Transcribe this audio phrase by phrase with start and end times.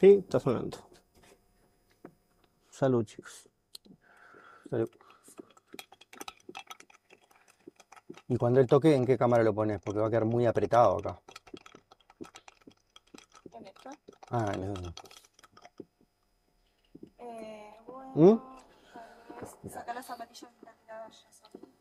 [0.00, 0.78] Sí, está sonando.
[2.70, 3.48] Salud, chicos.
[4.68, 4.90] Salud.
[8.26, 9.80] Y cuando él toque, ¿en qué cámara lo pones?
[9.80, 11.20] Porque va a quedar muy apretado acá.
[13.52, 13.90] En esta.
[14.30, 14.94] Ah, no, no.
[17.18, 18.38] Eh, bueno, ¿Mm?
[19.38, 21.72] tal vez sacar las zapatillas de la tirada ya solita.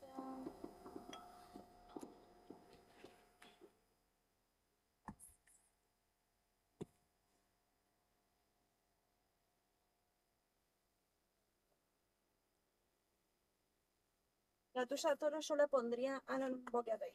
[14.91, 16.22] Tuya, Toro, yo la pondría.
[16.70, 17.13] Vos quédate ahí.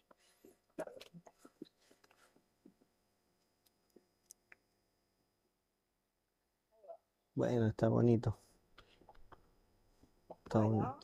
[7.35, 8.39] Bueno, está bonito.
[10.45, 10.97] Está bonito.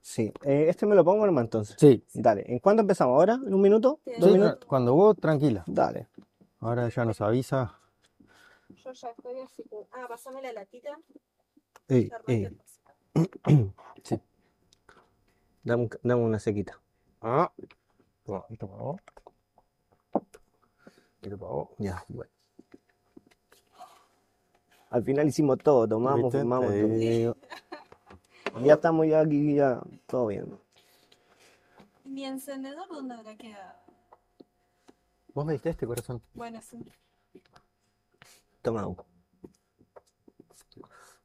[0.00, 0.32] Sí.
[0.44, 1.74] Eh, este me lo pongo nomás entonces.
[1.76, 2.44] Sí, Dale.
[2.46, 3.14] ¿En cuánto empezamos?
[3.18, 3.34] ¿Ahora?
[3.44, 3.98] ¿En un minuto?
[4.04, 4.12] Sí.
[4.20, 4.64] ¿Dos sí, minutos?
[4.66, 5.64] cuando vos, tranquila.
[5.66, 6.06] Dale.
[6.60, 7.76] Ahora ya nos avisa.
[8.68, 9.64] Yo ya estoy así.
[9.90, 10.96] Ah, pasame la latita.
[11.88, 12.08] Ey.
[14.04, 14.20] Sí.
[15.64, 16.78] Dame, un ca- dame una sequita.
[17.20, 17.52] Ah.
[18.24, 19.00] Toma, esto para vos.
[21.22, 21.68] Esto para vos.
[21.78, 22.30] Ya, bueno.
[24.90, 27.36] Al final hicimos todo, tomamos, fumamos, todo.
[28.62, 30.58] Ya estamos ya aquí, ya todo bien.
[32.04, 33.72] Mi encendedor, ¿dónde habrá quedado?
[35.32, 36.20] ¿Vos me diste este corazón?
[36.34, 36.84] Bueno, sí.
[38.60, 39.02] Toma agua.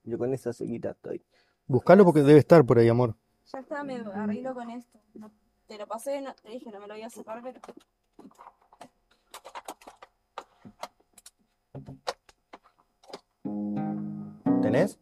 [0.06, 1.22] Yo con esa sequita estoy.
[1.66, 3.16] Buscalo porque debe estar por ahí, amor.
[3.54, 5.00] Ya está, me arreglo con esto.
[5.68, 7.60] Te lo pasé, no- te dije, no me lo voy a sacar, pero.
[14.62, 15.00] ¿Tenés?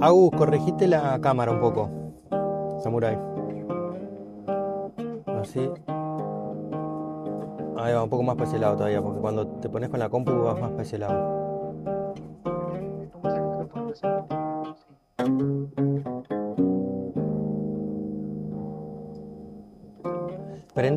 [0.00, 1.88] Agus, corregite la cámara un poco.
[2.82, 3.18] Samurai.
[5.26, 5.60] Así.
[7.76, 10.08] Ahí va, un poco más para ese lado todavía, porque cuando te pones con la
[10.08, 11.43] compu vas más para ese lado.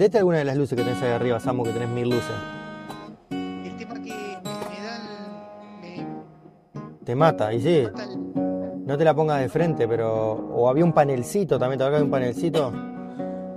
[0.07, 2.31] Prendete alguna de las luces que tenés ahí arriba, Samu, que tenés mil luces.
[3.29, 4.99] El tema que me da
[5.81, 7.83] me Te mata, y sí.
[7.91, 10.31] mata el- No te la pongas de frente, pero.
[10.31, 12.71] O había un panelcito también, ¿te acuerdas que había un panelcito?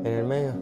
[0.02, 0.54] En el medio.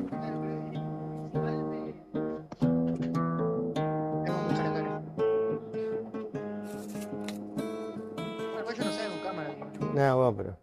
[9.94, 10.56] no bueno, pero.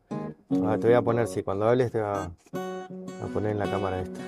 [0.68, 4.02] Ah, te voy a poner, sí, cuando hables te va a poner en la cámara
[4.02, 4.25] esta.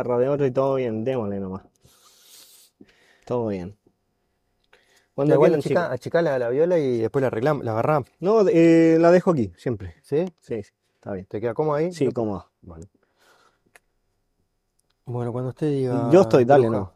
[0.00, 1.62] Guitarra de otro y todo bien, démosle nomás.
[3.26, 3.76] Todo bien.
[5.14, 5.92] Cuando igual achica, chicos.
[5.92, 8.08] achicá la, la viola y después la arreglamos, la agarramos.
[8.20, 9.96] No, eh, la dejo aquí, siempre.
[10.02, 10.24] ¿Sí?
[10.40, 11.26] Sí, sí, está bien.
[11.26, 11.92] ¿Te queda cómodo ahí?
[11.92, 12.50] Sí, cómodo.
[12.62, 12.86] Vale.
[15.04, 16.08] Bueno, cuando usted diga.
[16.10, 16.92] Yo estoy, dale, no.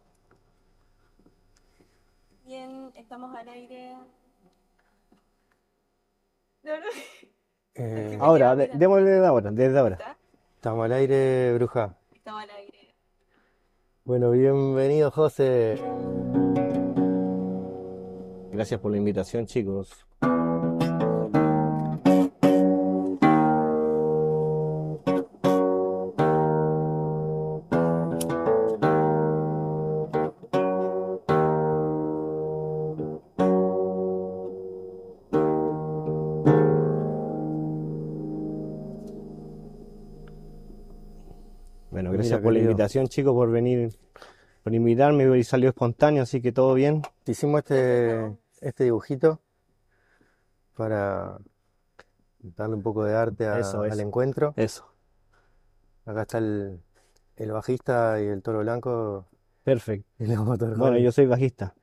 [2.46, 3.96] Bien, estamos al aire.
[6.62, 6.86] No, no.
[7.74, 9.96] Eh, Ahora, de- démosle de ahora, desde ahora.
[9.96, 10.16] ¿Está?
[10.56, 11.96] estamos al aire, bruja.
[12.14, 12.63] Estamos al aire.
[14.06, 15.76] Bueno, bienvenido, José.
[18.52, 20.04] Gracias por la invitación, chicos.
[42.44, 43.96] Por la invitación, chicos, por venir,
[44.62, 47.02] por invitarme y salió espontáneo, así que todo bien.
[47.26, 49.40] Hicimos este, este dibujito
[50.76, 51.38] para
[52.56, 54.54] darle un poco de arte a- Eso, al encuentro.
[54.56, 54.86] Eso,
[56.06, 56.80] Acá está el,
[57.36, 59.26] el bajista y el toro blanco
[59.62, 60.06] perfecto.
[60.18, 60.76] y.
[60.76, 61.74] Bueno, yo soy bajista.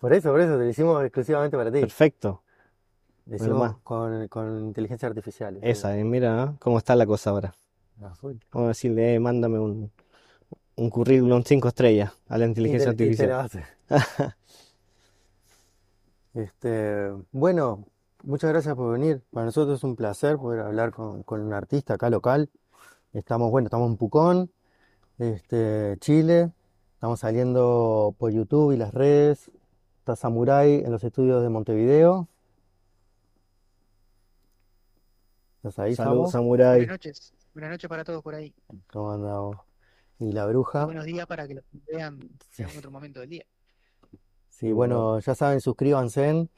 [0.00, 1.80] Por eso, por eso, te lo hicimos exclusivamente para ti.
[1.80, 2.42] Perfecto.
[3.26, 3.76] Lo Bueno, hicimos más.
[3.84, 5.58] con, con inteligencia artificial.
[5.62, 6.56] Esa, eh, mira ¿eh?
[6.58, 7.54] cómo está la cosa ahora.
[8.52, 9.90] A decirle, eh, mándame un,
[10.76, 13.28] un currículum 5 estrellas a la Y inteligencia te, y te artificial.
[13.28, 13.64] la hace.
[16.34, 17.86] Este, bueno,
[18.22, 19.22] muchas gracias por venir.
[19.32, 22.50] Para nosotros es un placer poder hablar con, con un artista acá local.
[23.12, 24.50] Estamos, bueno, estamos en Pucón,
[25.18, 26.52] este, Chile.
[26.94, 29.50] Estamos saliendo por YouTube y las redes.
[30.00, 32.28] Está Samurai en los estudios de Montevideo.
[35.58, 36.30] ¿Estás ahí, Saludos, Samu?
[36.30, 36.78] Samurai.
[36.86, 37.34] Buenas noches.
[37.54, 38.54] Buenas noches para todos por ahí.
[38.90, 39.56] ¿Cómo andamos?
[40.18, 40.86] Y la bruja.
[40.86, 42.18] buenos días para que lo vean
[42.56, 43.44] en algún otro momento del día.
[44.48, 46.48] Sí, bueno, ya saben, suscríbanse,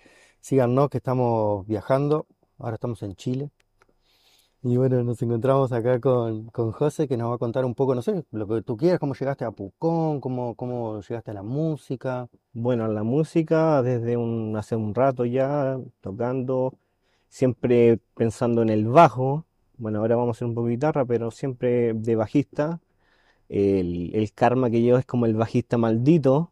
[0.41, 2.27] síganos que estamos viajando.
[2.59, 3.51] Ahora estamos en Chile.
[4.63, 7.97] Y bueno, nos encontramos acá con, con José que nos va a contar un poco,
[7.97, 11.43] no sé, lo que tú quieras, cómo llegaste a Pucón, cómo, cómo llegaste a la
[11.43, 12.29] música.
[12.53, 16.79] Bueno, la música desde un, hace un rato ya, tocando,
[17.29, 19.45] siempre pensando en el bajo.
[19.79, 22.81] Bueno, ahora vamos a hacer un poco de guitarra, pero siempre de bajista.
[23.49, 26.51] El, el karma que llevo es como el bajista maldito.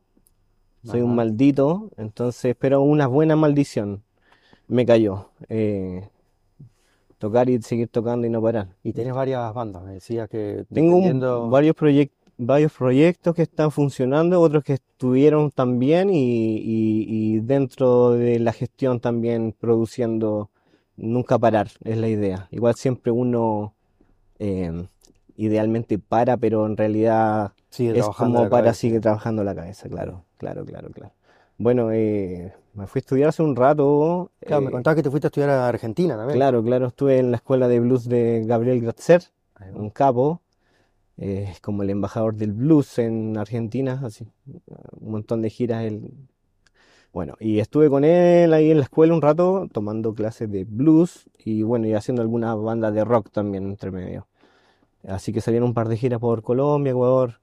[0.85, 4.03] Soy un maldito, entonces, pero una buena maldición
[4.69, 5.31] me cayó.
[5.49, 6.09] Eh,
[7.19, 8.69] tocar y seguir tocando y no parar.
[8.83, 13.71] Y tenés varias bandas, me decías que Tengo un- varios proyec- varios proyectos que están
[13.71, 20.51] funcionando, otros que estuvieron también y, y- y dentro de la gestión también produciendo,
[20.97, 22.49] nunca parar, es la idea.
[22.51, 23.75] Igual siempre uno
[24.39, 24.87] eh,
[25.37, 28.75] idealmente para, pero en realidad Sigue es como para, cabeza.
[28.81, 31.13] sigue trabajando la cabeza, claro, claro, claro, claro.
[31.59, 34.31] Bueno, eh, me fui a estudiar hace un rato.
[34.45, 36.39] Claro, me eh, contabas que te fuiste a estudiar a Argentina también.
[36.39, 39.23] claro, claro, estuve en la escuela de blues de Gabriel Gratzer
[39.75, 40.41] un capo,
[41.19, 44.27] eh, como el embajador del blues en Argentina, así,
[45.01, 45.85] un montón de giras.
[45.85, 46.11] él-
[47.13, 51.29] Bueno, y estuve con él ahí en la escuela un rato tomando clases de blues
[51.45, 54.27] y bueno, y haciendo algunas bandas de rock también entre medio.
[55.07, 57.41] Así que salieron un par de giras por Colombia, Ecuador,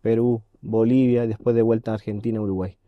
[0.00, 2.78] Perú, Bolivia, y después de vuelta a Argentina, Uruguay.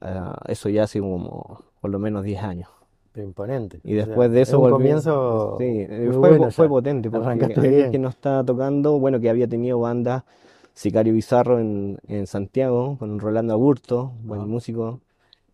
[0.00, 2.68] Ah, eso ya hace como por lo menos 10 años.
[3.16, 3.80] Imponente.
[3.82, 7.10] Y O sea, después de es eso un volví- comienzo sí, fue, bueno fue potente
[7.10, 10.26] porque que no estaba tocando, bueno, que había tenido banda
[10.74, 15.00] Sicario Bizarro en, en Santiago con Rolando Aburto, buen músico,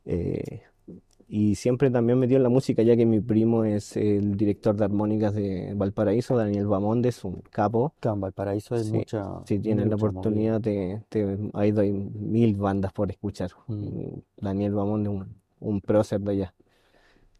[0.04, 0.62] eh,
[1.28, 4.84] y siempre también metió en la música ya que mi primo es el director de
[4.84, 7.94] armónicas de Valparaíso, Daniel Bamondes, un capo.
[8.00, 11.92] Claro, en Valparaíso hay Sí, mucha, si tienes la mucha oportunidad, te, te, ahí doy
[11.92, 13.50] mil bandas por escuchar.
[13.68, 13.84] Mm.
[13.84, 16.54] Y Daniel Bamondes, un, un prócer de allá.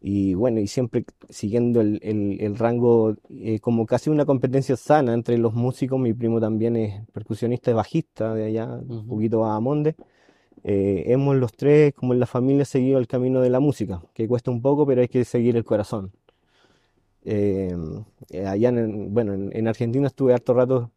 [0.01, 5.13] Y bueno, y siempre siguiendo el, el- el rango, eh, como casi una competencia sana
[5.13, 9.55] entre los músicos, mi primo también es percusionista y bajista de allá, un poquito a
[9.55, 9.95] Amonde.
[10.63, 14.27] Eh, hemos los tres, como en la familia, seguido el camino de la música, que
[14.27, 16.11] cuesta un poco, pero hay que seguir el corazón.
[17.25, 17.75] Eh,
[18.31, 20.91] eh, allá en, bueno, en, en Argentina estuve harto rato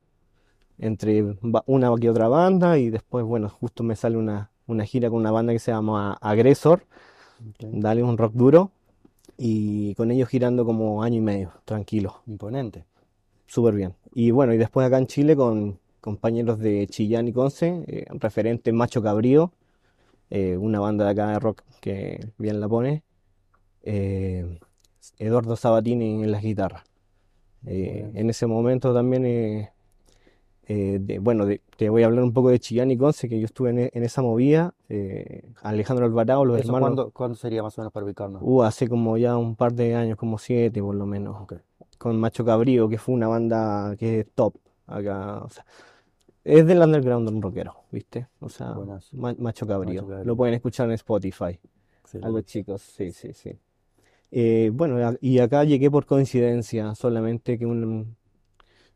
[0.78, 1.24] entre
[1.66, 5.30] una que otra banda y después, bueno, justo me sale una, una gira con una
[5.32, 6.84] banda que se llama Agresor,
[7.40, 8.72] Ok, dale un rock duro,
[9.38, 12.84] y con ellos girando como año y medio, tranquilo, Imponente.
[13.46, 13.94] súper bien.
[14.14, 18.72] Y bueno, y después acá en Chile con compañeros de Chillán y Conce, eh, referente
[18.72, 19.52] Macho Cabrío,
[20.30, 23.02] eh, una banda de acá de rock que bien la pone,
[23.82, 24.58] eh,
[25.18, 26.84] Eduardo Sabatini en las guitarras.
[27.66, 29.24] Eh, en ese momento también,
[30.68, 33.46] de- bueno, de- te voy a hablar un poco de Chillán y Conce, que yo
[33.46, 34.74] estuve en, en esa movida.
[35.62, 38.40] Alejandro Alvarado, los ¿Eso hermanos, cuándo, cuándo sería más o menos para ubicarnos?
[38.42, 41.54] uh, hace como ya un par de años, como siete por lo menos, Ok.
[41.98, 44.54] con Macho Cabrío, que fue una banda que es top
[44.86, 45.42] acá.
[45.44, 45.64] o sea,
[46.46, 48.28] es del underground un rockero, ¿viste?
[48.40, 49.16] O sea, Buenazo.
[49.16, 50.06] Macho Cabrío.
[50.06, 50.24] Cabrío.
[50.24, 51.44] Lo pueden escuchar en Spotify.
[51.44, 51.60] A los
[52.02, 52.42] Excelente.
[52.44, 53.58] chicos, sí, sí, sí.
[54.30, 58.16] Eh, bueno, y acá llegué por coincidencia, solamente que un-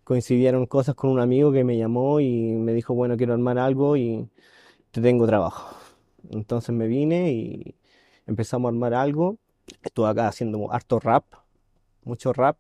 [0.04, 3.96] coincidieron cosas con un amigo que me llamó y me dijo, bueno, quiero armar algo
[3.96, 4.28] y
[4.90, 5.76] te tengo trabajo.
[6.30, 7.74] Entonces me vine y
[8.26, 9.38] empezamos a armar algo.
[9.82, 11.24] Estuve acá haciendo harto rap,
[12.04, 12.56] mucho rap,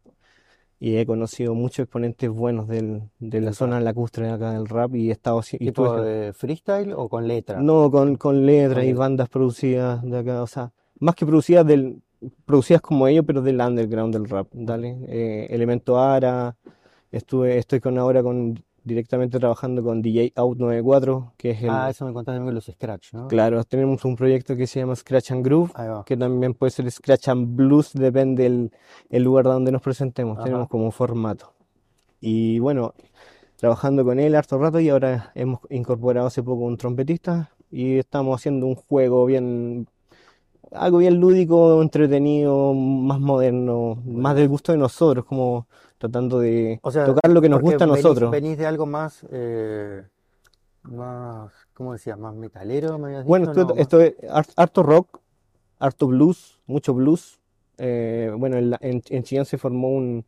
[0.82, 4.94] y he conocido muchos exponentes buenos del- de la zona lacustre de acá del rap
[4.94, 7.60] y he estado y ¿Tipo estuve- de freestyle o con letra?
[7.60, 8.98] no, con, con letras Con y letra.
[9.00, 12.00] bandas producidas de acá, o sea, más que producidas del,
[12.46, 14.96] producidas como ellos, pero del underground del rap, dale.
[15.06, 16.56] Eh, Elemento Ara,
[17.12, 21.90] estuve, estoy con ahora con directamente trabajando con DJ Out 94, que es el, Ah,
[21.90, 23.28] eso me contaste también los Scratch, ¿no?
[23.28, 25.72] claro, tenemos un proyecto que se llama Scratch and Groove,
[26.06, 28.70] que también puede ser Scratch and Blues, depende el,
[29.08, 30.44] el lugar donde nos presentemos, Ajá.
[30.44, 31.52] tenemos como formato.
[32.20, 32.94] Y bueno,
[33.56, 38.40] trabajando con él harto rato y ahora hemos incorporado hace poco un trompetista y estamos
[38.40, 39.86] haciendo un juego bien,
[40.72, 45.66] algo bien lúdico, entretenido, más moderno, más del gusto de nosotros, como
[46.00, 48.30] tratando de O sea, tocar lo que nos gusta a nosotros.
[48.32, 50.02] venís de algo más, eh,
[50.82, 52.18] más, ¿cómo decías?
[52.18, 55.20] Más metalero, me habías Bueno, dicho, esto, no, esto es har- harto rock,
[55.78, 57.38] harto blues, mucho blues.
[57.78, 60.24] Eh, bueno, en, en, en Chillán se formó un,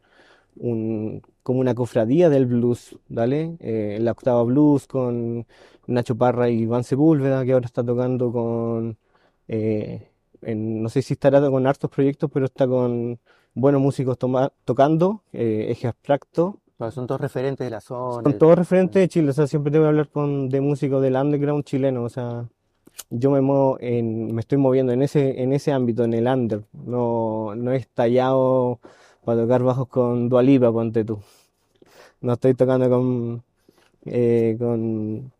[0.56, 3.56] un- como una cofradía del blues, ¿vale?
[3.60, 5.46] Eh, la octava blues con
[5.86, 8.98] Nacho Parra y Iván Sepúlveda, que ahora está tocando con,
[9.48, 10.10] eh,
[10.42, 13.18] en- no sé si estará con hartos proyectos, pero está con
[13.54, 16.58] buenos músicos toma- tocando, eh, Eje Abstracto.
[16.90, 18.22] Son todos referentes de la zona.
[18.24, 21.00] Son todos referentes de Chile, o sea, siempre te voy a hablar con, de músicos
[21.00, 22.48] del underground chileno, o sea,
[23.08, 26.62] yo me muevo en, me estoy moviendo en ese, en ese ámbito, en el under,
[26.72, 28.80] no, no he estallado
[29.24, 31.20] para tocar bajos con Dua Lipa, ponte tú.
[32.20, 33.42] No estoy tocando con,
[34.06, 35.30] eh, con,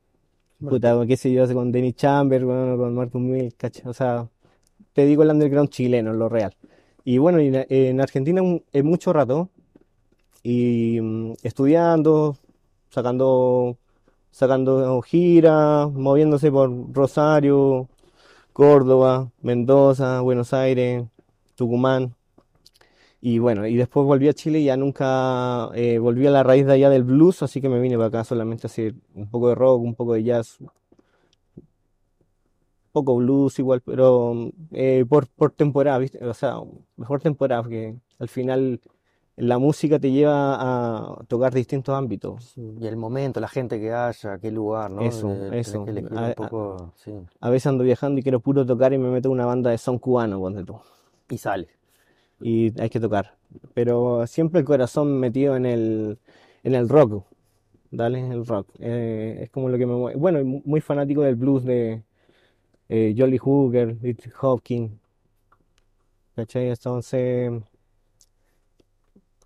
[0.61, 3.89] puta, qué sé yo, con Denny Chamber, bueno, con Marcus Mills, ¿cachai?
[3.89, 4.29] O sea,
[4.93, 6.55] te digo el underground chileno, lo real.
[7.05, 8.43] Y bueno, en, en Argentina
[8.73, 9.51] es mucho rato,
[10.43, 12.37] y mm, estudiando,
[12.91, 13.79] sacando,
[14.31, 17.89] sacando giras, moviéndose por Rosario,
[18.53, 21.05] Córdoba, Mendoza, Buenos Aires,
[21.55, 22.15] Tucumán.
[23.21, 26.67] Y bueno, y después volví a Chile y ya nunca eh, volví a la raíz
[26.67, 29.49] de allá del blues, así que me vine para acá solamente a hacer un poco
[29.49, 30.59] de rock, un poco de jazz,
[32.93, 34.35] poco blues igual, pero
[34.73, 36.25] eh, por, por temporada, ¿viste?
[36.25, 36.57] O sea,
[36.97, 38.81] mejor temporada, porque al final
[39.37, 42.45] la música te lleva a tocar distintos ámbitos.
[42.55, 45.03] Sí, Y el momento, la gente que haya, qué lugar, ¿no?
[45.03, 45.85] Eso, Eh, eso.
[45.85, 47.13] que A- un a- poco, sí.
[47.41, 49.79] A veces ando viajando y quiero puro tocar y me meto en una banda de
[49.79, 50.77] son cubano, ponte tú.
[51.31, 51.69] Y sale.
[52.41, 53.37] Y hay que tocar.
[53.75, 56.19] Pero siempre el corazón metido en el,
[56.63, 57.25] en el rock.
[57.91, 58.69] Dale, el rock.
[58.79, 60.19] Eh, es como lo que me mueve.
[60.19, 62.03] Bueno, muy fanático del blues de
[62.95, 64.93] eh, Jolly Hooker, Little Hopkins.
[66.37, 66.69] ¿Cachai?
[66.69, 67.51] Entonces,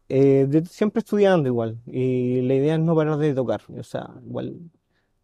[0.09, 1.79] eh, de- siempre estudiando igual.
[1.87, 3.63] Y la idea es no parar de tocar.
[3.79, 4.57] O sea, igual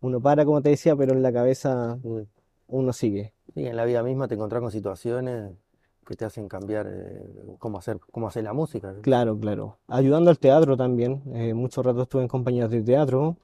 [0.01, 2.09] uno para, como te decía, pero en la cabeza Sí.
[2.69, 3.33] uno sigue.
[3.55, 5.53] Sí, en la vida misma te encontrás con situaciones
[6.07, 7.23] que te hacen cambiar eh,
[7.59, 8.93] cómo hacer, cómo hacer la música.
[9.03, 9.79] Claro, claro.
[9.87, 11.23] Ayudando al teatro también.
[11.35, 13.37] Eh, mucho rato estuve en compañías de teatro,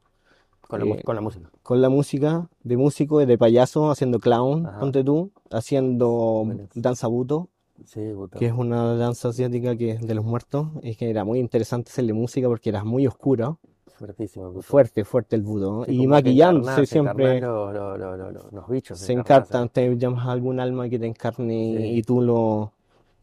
[0.68, 1.50] Con la, mu- Eh, con la música.
[1.62, 4.78] con la música, de músico, de payaso, haciendo clown, Ajá.
[4.80, 6.08] ponte tú, haciendo
[6.44, 6.68] Buenísimo.
[6.82, 7.48] danza buto,
[7.84, 8.00] Sí,
[8.38, 10.66] que es una danza asiática que es de los muertos.
[10.82, 13.58] Es que era muy interesante hacerle música porque era muy oscuro,
[13.94, 15.84] Fuertísimo, fuerte, fuerte el budo.
[15.84, 17.38] Sí, Y maquillándose siempre.
[17.38, 18.98] encarnás lo- lo- lo- lo- lo- los bichos.
[18.98, 21.84] Se encartan, te llamas a algún alma que te encarne y, Sí.
[21.98, 22.72] y tú lo,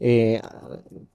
[0.01, 0.41] eh,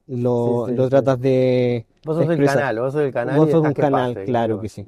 [0.07, 3.63] lo, lo tratas de Vos sos el canal, vos sos el canal Vos y sos
[3.67, 4.87] un que canal, pase, claro que sí.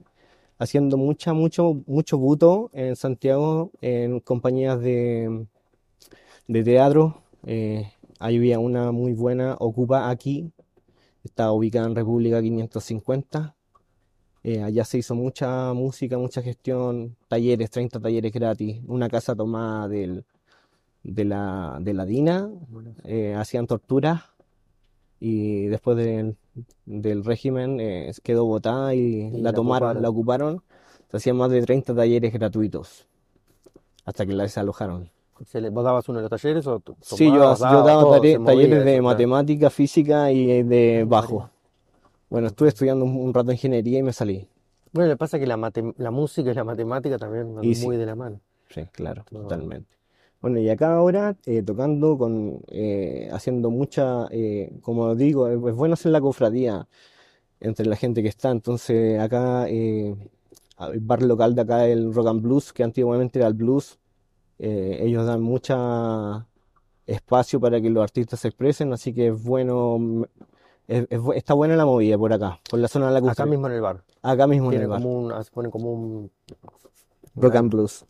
[0.59, 5.47] Haciendo mucha, mucho, mucho buto en Santiago, en compañías de,
[6.47, 7.23] de teatro.
[7.47, 10.53] Eh, ahí había una muy buena, Ocupa aquí,
[11.25, 13.55] está ubicada en República 550.
[14.45, 19.89] Eh, allá se hizo mucha música, mucha gestión, talleres, 30 talleres gratis, una casa tomada
[19.89, 20.25] del,
[21.05, 22.51] de la, de la DINA,
[23.05, 24.23] eh, hacían torturas
[25.21, 26.37] y después del,
[26.85, 30.03] del régimen eh, quedó botada y Y la la tomaron, ocuparon.
[30.03, 30.63] la ocuparon.
[31.11, 33.07] Se hacían más de 30 talleres gratuitos
[34.05, 35.11] hasta que la desalojaron.
[35.47, 38.01] Se le- ¿Vos dabas uno de los talleres o tú Sí, yo, tomabas, yo daba
[38.03, 41.51] todo, movía talleres de matemática, física y de Ah, bajo.
[42.31, 44.49] Bueno, estuve estudiando un, un rato de ingeniería y me salí.
[44.93, 47.65] Bueno, lo que pasa es que la, mate- la música y la matemática también van
[47.65, 47.87] Y sí.
[47.87, 48.41] muy de la mano.
[48.71, 49.41] Sí, claro, No.
[49.41, 49.97] totalmente.
[50.43, 55.95] Bueno, y acá ahora eh, tocando con, eh, haciendo mucha, eh, como digo, es, bueno
[55.95, 56.87] hacer la cofradía
[57.61, 58.51] entre la gente que está.
[58.51, 60.15] Entonces acá, eh,
[60.93, 63.99] el bar local de acá, el Rock and Blues, que antiguamente era el blues,
[64.59, 66.45] eh, ellos dan mucha
[67.07, 70.23] espacio para que los artistas se expresen, así que es bueno, mm,
[70.89, 73.29] es- es bu- está buena la movida por acá, por la zona de la Acá
[73.29, 73.51] cofradía.
[73.51, 74.03] mismo en el bar.
[74.23, 76.31] Acá mismo en el bar, como un, ah, se pone como un...
[77.37, 78.05] Rock and Blues.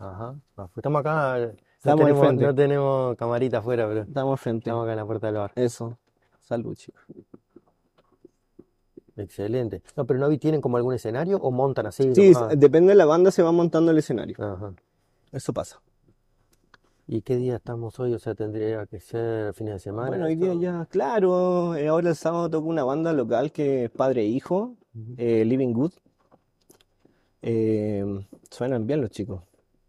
[0.00, 0.34] Ajá.
[0.56, 2.44] Pues Estamos acá, no Estamos al tenemos, frente.
[2.46, 4.58] no tenemos camarita afuera, pero Estamos al frente.
[4.68, 5.52] estamos acá en la puerta del bar.
[5.54, 5.96] Eso.
[6.40, 7.00] Salud, chicos.
[9.16, 9.82] Excelente.
[9.96, 12.14] No, pero no vi, ¿tienen como algún escenario o montan así?
[12.14, 12.58] Sí, nomás?
[12.58, 14.36] depende de la banda, se va montando el escenario.
[14.38, 14.72] Ajá.
[15.32, 15.80] Eso pasa.
[17.06, 18.14] ¿Y qué día estamos hoy?
[18.14, 20.08] O sea, tendría que ser fines de semana.
[20.08, 20.60] Bueno, hoy día esto?
[20.62, 24.76] ya, claro, eh, ahora el sábado toca una banda local que es padre e hijo,
[24.94, 25.14] Ujú.
[25.18, 25.92] eh, Living Good.
[27.42, 29.42] Eh, suenan bien los chicos.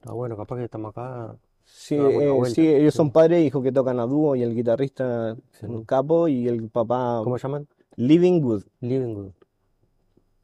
[0.05, 1.35] Ah, bueno, capaz que estamos acá.
[1.63, 4.53] Sí, eh, vuelta, sí, ellos son padre e hijo que tocan a dúo y el
[4.55, 7.67] guitarrista un capo y el papá ¿Cómo se llaman?
[7.95, 8.63] Living Good.
[8.81, 9.31] Living Good.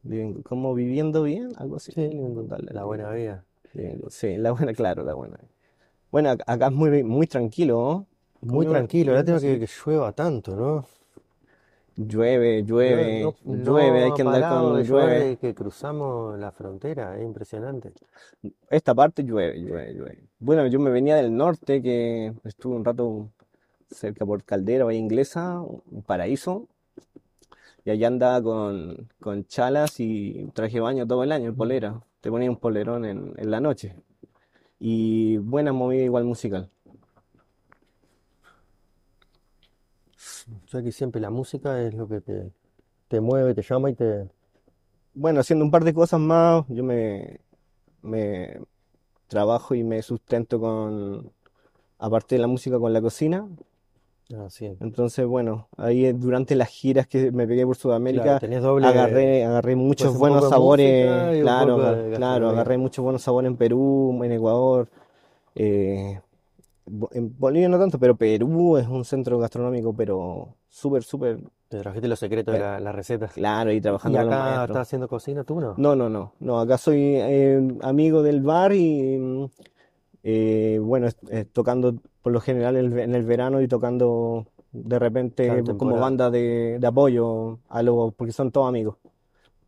[0.03, 0.43] Living Good.
[0.43, 1.91] Como viviendo bien, algo así.
[1.91, 2.45] Sí, Living Good.
[2.49, 3.43] Dale, La buena vida.
[3.73, 4.09] Living Good.
[4.11, 5.37] Sí, la buena, claro, la buena.
[6.11, 8.07] Bueno, ac- acá es muy, muy tranquilo, ¿no?
[8.53, 10.85] Muy Como tranquilo, lástima que, que llueva tanto, ¿no?
[11.97, 15.19] Llueve, No, llueve, no, no llueve, hay ha que andar parado con de llover llueve.
[15.19, 17.93] desde que cruzamos la frontera, es impresionante.
[18.69, 20.29] Esta parte llueve, llueve, llueve.
[20.39, 23.29] Bueno, yo me venía del norte, que estuve un rato
[23.89, 26.67] cerca por Caldera, Bahía Inglesa, un paraíso,
[27.85, 32.01] y allá andaba con, con chalas y traje baño todo el año, polera.
[32.21, 33.95] Te ponía un polerón en, en la noche.
[34.79, 36.69] Y buena movida igual musical.
[40.65, 42.51] O sea que siempre la música es lo que te,
[43.07, 44.29] te mueve, te llama y te...
[45.13, 47.39] Bueno, haciendo un par de cosas más, yo me,
[48.01, 48.59] me
[49.27, 51.31] trabajo y me sustento con,
[51.99, 53.47] aparte de la música, con la cocina.
[54.35, 54.75] Ah, sí.
[54.81, 59.45] Entonces, bueno, ahí durante las giras que me pegué por Claro, Sudamérica, tenés doble, agarré,
[59.45, 61.77] agarré pues muchos un buenos sabores, música claro,
[62.13, 64.89] claro, agarré muchos buenos sabores en Perú, en Ecuador,
[65.55, 66.19] eh,
[66.89, 71.39] Bo- en Bolivia no tanto, pero Perú es un centro gastronómico, pero súper, súper,
[71.69, 73.33] Te trajiste los secretos de eh, la- las recetas.
[73.33, 74.87] claro, y ¿Y trabajando con los acá estás maestros.
[74.87, 75.73] haciendo cocina tú, no?
[75.77, 79.45] No, no, no, no, acá soy eh, amigo del bar y mm,
[80.23, 84.45] eh, bueno, es- eh, tocando por lo general el ve- en el verano y tocando
[84.71, 86.01] de repente como temporada.
[86.01, 88.97] banda de, de apoyo a los, porque son todos amigos,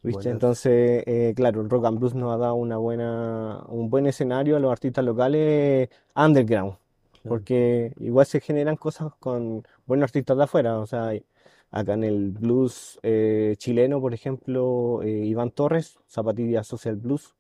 [0.04, 0.30] ¿viste?
[0.30, 4.08] Bueno, Entonces, eh, claro, el Rock and Blues nos ha dado una buena, un buen
[4.08, 6.80] escenario a los artistas locales underground, claro.
[7.28, 11.12] Porque igual se generan cosas con buenos artistas de afuera, o sea,
[11.72, 17.36] acá en el blues eh, chileno, por ejemplo, eh, Iván Torres, Zapatilla Social Blues,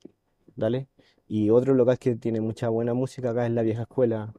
[0.56, 0.88] ¿dale?
[1.28, 4.34] Y otro local que tiene mucha buena música acá es la Vieja Escuela,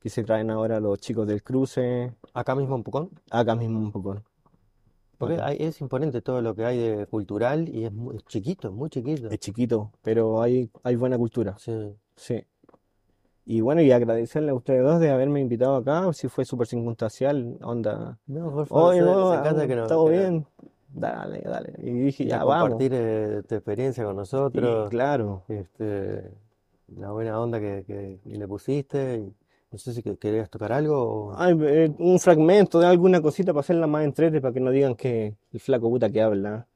[0.00, 3.92] que se traen ahora los chicos del cruce, Acá mismo en Pucón, acá mismo un
[3.92, 4.22] poco,
[5.18, 5.46] porque acá.
[5.46, 8.90] hay- es imponente todo lo que hay de cultural y es, muy, es chiquito, muy
[8.90, 9.28] chiquito.
[9.28, 11.72] Es chiquito, pero hay, hay buena cultura, Sí.
[12.16, 12.42] sí.
[13.46, 17.58] Y bueno, y agradecerle a ustedes dos de haberme invitado acá, si fue súper circunstancial,
[17.62, 18.18] onda.
[18.26, 20.46] No, por favor, Oye, se, no, se encanta que nos, todo que nos- bien,
[20.94, 21.74] dale, dale.
[21.78, 22.70] Y dije, ya vamos.
[22.70, 26.30] compartir eh, tu experiencia con Y nosotros, claro, este,
[26.96, 29.16] la buena onda que, que le pusiste.
[29.18, 29.32] y
[29.72, 31.34] no sé si que- querías tocar algo o...
[31.36, 34.94] Ay, eh, un fragmento de alguna cosita para hacerla más entrete, para que no digan
[34.94, 36.66] que el flaco puta que habla.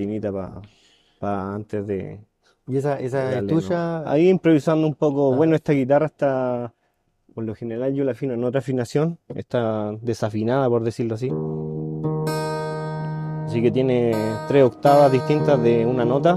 [0.00, 0.32] Cortinita
[1.18, 2.20] para antes de,
[2.66, 3.60] ¿Y esa, esa es darle, ¿no?
[3.60, 4.10] tuya?
[4.10, 6.72] Ahí improvisando un poco, Ah, bueno, esta guitarra está,
[7.34, 11.30] por lo general yo la afino en otra afinación, está desafinada por decirlo así.
[13.46, 14.14] Así que tiene
[14.48, 16.36] tres octavas distintas de una nota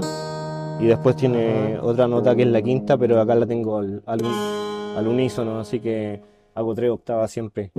[0.80, 4.20] y después tiene otra nota que es la quinta, pero acá la tengo al, al
[4.96, 6.20] al unísono, así que
[6.54, 7.72] hago tres octavas siempre.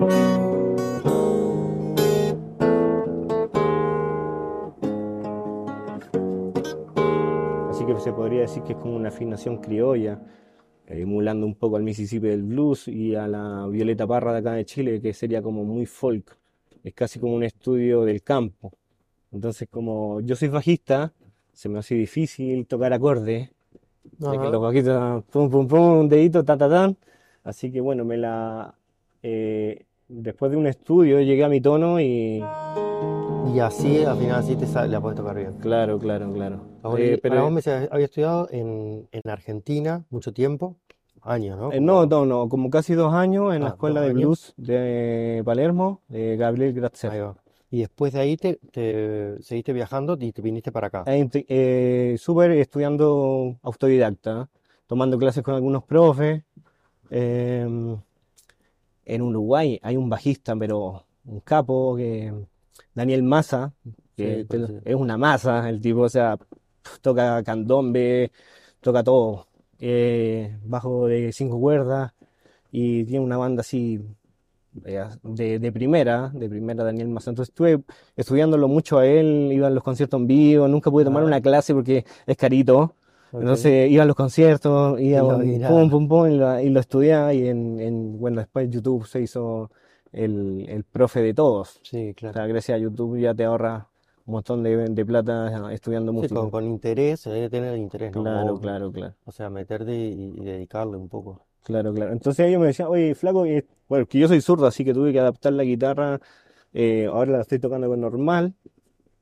[8.05, 10.21] Se podría decir que es como una afinación criolla,
[10.85, 14.63] emulando un poco al Mississippi del blues y a la Violeta Parra de acá de
[14.63, 16.37] Chile, que sería como muy folk.
[16.83, 18.73] Es casi como un estudio del campo.
[19.31, 21.13] Entonces, como yo soy bajista,
[21.51, 23.49] se me hace difícil tocar acordes,
[24.19, 26.95] ya que los bajitos, pum, pum, pum, un dedito, ta, ta, tan.
[27.43, 28.75] Así que bueno, me la...
[29.23, 32.39] eh, después de un estudio llegué a mi tono y...
[33.55, 35.53] Y así, al final, así te sale, la puedes tocar bien.
[35.61, 36.59] Claro, claro, claro.
[36.97, 40.75] Eh, pero vos me decías, había estudiado en, en Argentina mucho tiempo,
[41.21, 41.71] años, ¿no?
[41.71, 44.19] Eh, no, no, no, como casi dos años en la ah, escuela de años.
[44.19, 47.23] blues de Palermo, de Gabriel Ahí Gratzer.
[47.23, 47.35] va.
[47.71, 51.05] Y después de ahí te, te seguiste viajando y te viniste para acá.
[51.07, 54.49] Ahí, eh, súper estudiando autodidacta,
[54.85, 56.43] tomando clases con algunos profes.
[57.09, 57.97] Em,
[59.05, 62.33] en Uruguay hay un bajista, pero un capo, que
[62.95, 63.73] Daniel Massa,
[64.17, 64.73] que Sí, sí.
[64.85, 66.37] es una masa el tipo, o sea,
[67.01, 68.31] toca candombe,
[68.81, 69.47] toca todo,
[69.79, 72.13] eh, bajo de cinco cuerdas
[72.71, 74.01] y tiene una banda así
[74.85, 77.29] eh, de, de primera, de primera Daniel Massa.
[77.31, 77.81] Entonces estuve
[78.15, 81.27] estudiándolo mucho a él, iba a los conciertos en vivo, nunca pude tomar Ah.
[81.27, 82.95] una clase porque es carito.
[83.33, 87.33] Entonces iba a los conciertos, iba lo pum, pum, pum, y lo, y lo estudiaba
[87.33, 89.71] y en, en- bueno, después YouTube se hizo
[90.15, 91.79] el, el profe de todos.
[91.83, 92.33] Sí, O claro.
[92.33, 93.87] sea, gracias a YouTube ya te ahorra
[94.25, 96.35] un montón de, de plata estudiando Sí, música.
[96.35, 98.23] con, con interés, se debe tener interés, ¿no?
[98.23, 99.13] Claro, claro, claro.
[99.25, 101.41] O sea, meterte y, y dedicarle un poco.
[101.63, 102.11] Claro, claro.
[102.11, 105.11] Entonces ellos me decían, oye, flaco, eh, bueno, que yo soy zurdo, así que tuve
[105.11, 106.19] que adaptar la guitarra.
[106.73, 108.53] eh, ahora la estoy tocando con normal,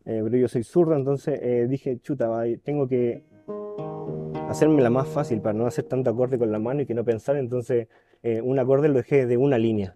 [0.06, 3.24] eh, pero yo soy zurdo, entonces eh, dije, chuta, va, tengo que
[4.50, 7.38] hacérmela más fácil para no hacer tanto acorde con la mano y que no pensar.
[7.38, 7.88] Entonces,
[8.24, 9.94] eh, un acorde lo dejé de una línea.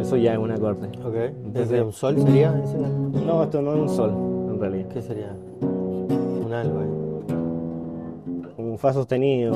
[0.00, 0.88] Eso ya es un acorde.
[1.04, 1.14] Ok.
[1.16, 2.76] Entonces- ¿Desde un sol sería ese?
[2.78, 4.10] No, esto no es un sol,
[4.52, 4.88] en realidad.
[4.92, 5.34] ¿Qué sería?
[5.62, 6.88] Un algo ahí.
[8.58, 9.54] Un fa sostenido,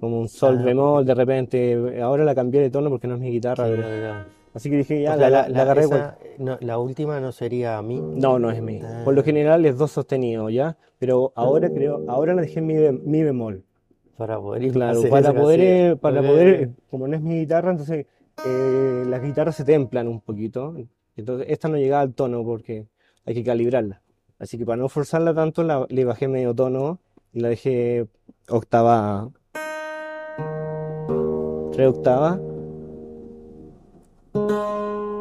[0.00, 0.64] como un sol Ah.
[0.64, 2.00] bemol de repente.
[2.00, 4.26] Ahora la cambié de tono porque no es mi guitarra, Sí, pero- ya, ya.
[4.54, 7.32] así que dije, ya, O sea, la, la, la agarré esa- no, la última no
[7.32, 8.00] sería mi.
[8.00, 8.80] No, no es mi.
[9.04, 9.24] Por lo Ah.
[9.24, 10.76] general es do sostenido, ¿ya?
[10.98, 13.64] Pero ahora creo, ahora la dejé en mi, mi bemol.
[14.18, 17.70] Para poder ir Claro, para poder, eh, para poder, eh, como no es mi guitarra,
[17.70, 18.04] entonces
[18.44, 20.74] eh, las guitarras se templan un poquito.
[21.16, 22.86] Entonces esta no llegaba al tono porque
[23.24, 24.02] hay que calibrarla.
[24.40, 26.98] Así que para no forzarla tanto, la- le bajé medio tono
[27.32, 28.06] y la dejé
[28.48, 29.30] octava,
[31.72, 32.40] tres octavas,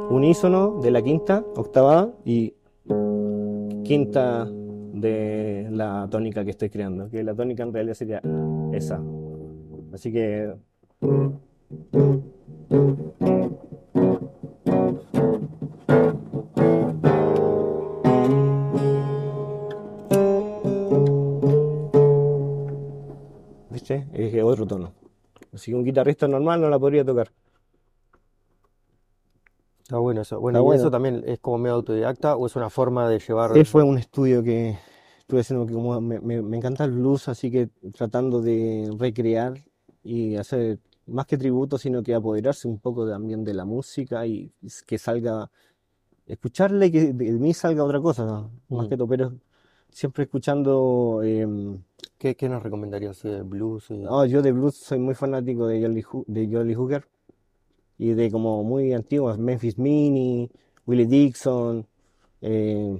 [0.10, 2.54] unísono de la quinta, octava y
[3.84, 8.22] quinta de la tónica que estoy creando, que la tónica en realidad sería
[8.74, 9.02] esa.
[9.94, 10.54] Así que
[23.70, 24.08] ¿viste?
[24.14, 24.94] Es otro tono.
[25.54, 27.32] Así que un guitarrista normal no la podría tocar.
[29.82, 30.40] Está bueno eso.
[30.40, 30.82] Bueno, Está ¿y bueno.
[30.82, 33.52] eso también es como medio autodidacta o es una forma de llevar?
[33.52, 34.78] Ese fue un estudio que
[35.28, 39.56] estuve haciendo, que como me, me- me encanta el blues, así que tratando de recrear
[40.02, 44.50] y hacer más que tributo, sino que apoderarse un poco también de la música y
[44.86, 45.52] que salga,
[46.28, 48.50] escucharla y que de mí salga otra cosa.
[48.70, 48.90] Más Mm.
[48.90, 49.34] que todo, pero
[49.90, 51.78] siempre escuchando, em,
[52.18, 53.92] ¿Qué, qué nos recomendarías de blues?
[53.92, 57.06] y- no, yo de blues soy muy fanático de Jolly, de Jolly Hooker
[57.98, 60.50] y de como muy antiguos, Memphis Minnie,
[60.86, 61.86] Willie Dixon.
[62.42, 63.00] eh,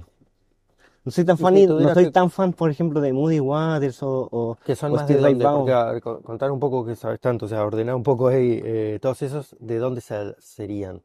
[1.08, 4.02] no soy tan fan, y- no soy que- tan fan, por ejemplo, de Moody Waters
[4.02, 7.20] o, o- Que son o más de dónde, porque a contar un poco que sabes
[7.20, 11.02] tanto, o sea, ordenar un poco ahí, eh, todos esos, ¿de dónde se- serían?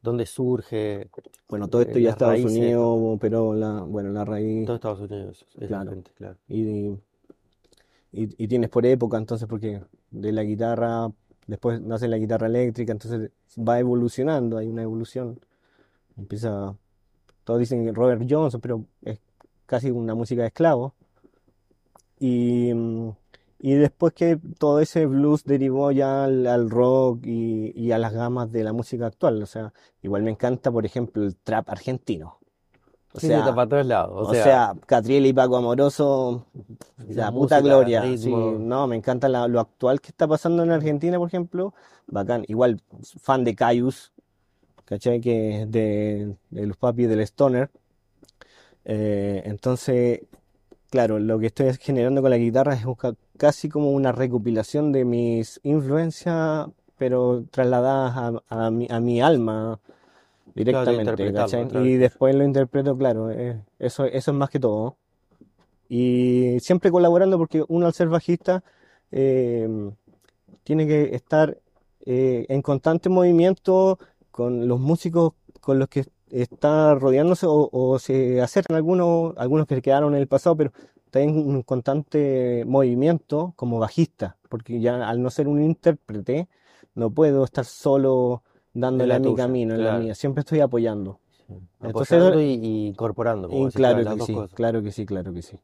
[0.00, 1.08] ¿Dónde surge?
[1.48, 5.00] Bueno, todo esto eh, ya Estados raíces, Unidos, pero la, bueno, la raíz Todo Estados
[5.00, 5.92] Unidos, Claro.
[6.16, 6.36] claro.
[6.48, 6.96] y,
[8.12, 11.10] y, y tienes por época, entonces, porque de la guitarra,
[11.46, 15.40] después nace la guitarra eléctrica, entonces va evolucionando, hay una evolución.
[16.16, 16.74] Empieza,
[17.44, 19.18] todos dicen Robert Johnson, pero es
[19.66, 20.92] casi una música de esclavos.
[22.18, 22.72] Y,
[23.60, 28.12] y después que todo ese blues derivó ya al, al rock y, y a las
[28.12, 29.42] gamas de la música actual.
[29.42, 29.72] O sea,
[30.02, 32.38] igual me encanta, por ejemplo, el trap argentino.
[33.14, 36.46] O Sí, sea, para todos lados, o o sea, sea, Catriel y Paco Amoroso,
[37.08, 38.02] la la puta música, gloria.
[38.16, 41.74] Sí, no, me encanta la- lo actual que está pasando en Argentina, por ejemplo.
[42.06, 42.44] Bacán.
[42.48, 42.80] Igual,
[43.20, 44.12] fan de Caius,
[44.84, 45.20] ¿cachai?
[45.20, 47.70] Que de, de los papis del Stoner.
[48.84, 50.22] Eh, entonces,
[50.90, 52.84] claro, lo que estoy generando con la guitarra es
[53.36, 56.66] casi como una recopilación de mis influencias,
[56.98, 58.16] pero trasladadas
[58.48, 59.80] a, a mi, a mi alma
[60.54, 64.96] directamente, Y después lo interpreto, claro, eh, eso, eso es más que todo.
[65.88, 68.62] Y siempre colaborando porque uno al ser bajista
[69.10, 69.68] eh,
[70.64, 71.58] tiene que estar
[72.06, 73.98] eh, en constante movimiento
[74.30, 79.82] con los músicos con los que está rodeándose o, o se acercan algunos, algunos que
[79.82, 80.72] quedaron en el pasado, pero
[81.04, 86.48] está en un constante movimiento como bajista, porque ya al no ser un intérprete
[86.94, 88.42] no puedo estar solo
[88.74, 91.20] dándole a mi camino, en la mía, siempre estoy apoyando.
[91.46, 91.54] Sí.
[91.82, 95.58] Entonces, Apoyando y, y incorporando, Y claro que sí, claro que sí, claro que sí.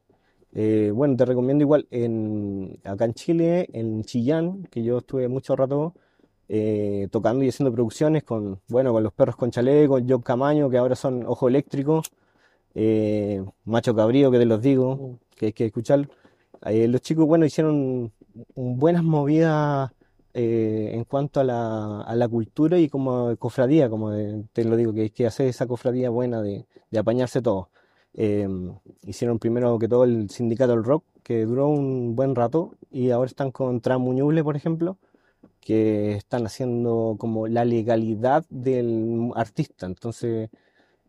[0.53, 5.55] Eh, bueno, te recomiendo igual en, acá en Chile, en Chillán, que yo estuve mucho
[5.55, 5.93] rato,
[6.49, 10.77] eh, tocando y haciendo producciones con, bueno, con los perros con chaleco, Job Camaño, que
[10.77, 12.01] ahora son Ojo Eléctrico,
[12.75, 16.07] eh, Macho Cabrío, que te los digo, que hay que escucharlo.
[16.65, 18.11] Eh, los chicos, bueno, hicieron
[18.55, 19.91] buenas movidas
[20.33, 24.93] en cuanto a la, a la cultura y como cofradía, como de- te lo digo,
[24.93, 27.69] que hay que hacer esa cofradía buena de, de apañarse todo.
[28.13, 28.73] Em,
[29.05, 33.27] hicieron primero que todo el Sindicato del Rock, que duró un buen rato, y ahora
[33.27, 34.97] están con Tramuñuble, por ejemplo,
[35.59, 39.85] que están haciendo como la legalidad del artista.
[39.85, 40.49] Entonces,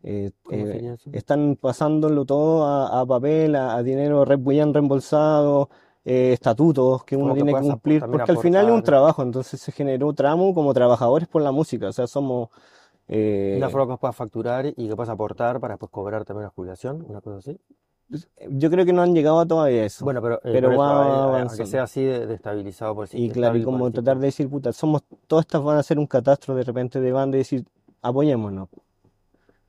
[0.03, 5.69] eh, ¿Cómo eh, están pasándolo todo a, a papel, a, a dinero bien reembolsado,
[6.05, 9.71] eh, estatutos que uno tiene que cumplir, porque al final es un trabajo, entonces se
[9.71, 12.49] generó tramo como trabajadores por la música, o sea, somos...
[13.07, 16.49] eh, Una forma que puedas facturar y que puedas aportar para después cobrar también la
[16.51, 17.59] jubilación, una cosa así.
[18.49, 20.03] Yo creo que no han llegado a todavía eso.
[20.05, 20.89] Bueno, pero, Pero por eso, va
[21.37, 23.89] a- a- a que sea así de, de estabilizado por el Y claro, y como
[23.91, 27.11] tratar de decir, puta, somos, todas estas van a ser un catastro de repente de
[27.11, 27.65] banda y decir,
[28.01, 28.69] apoyémonos.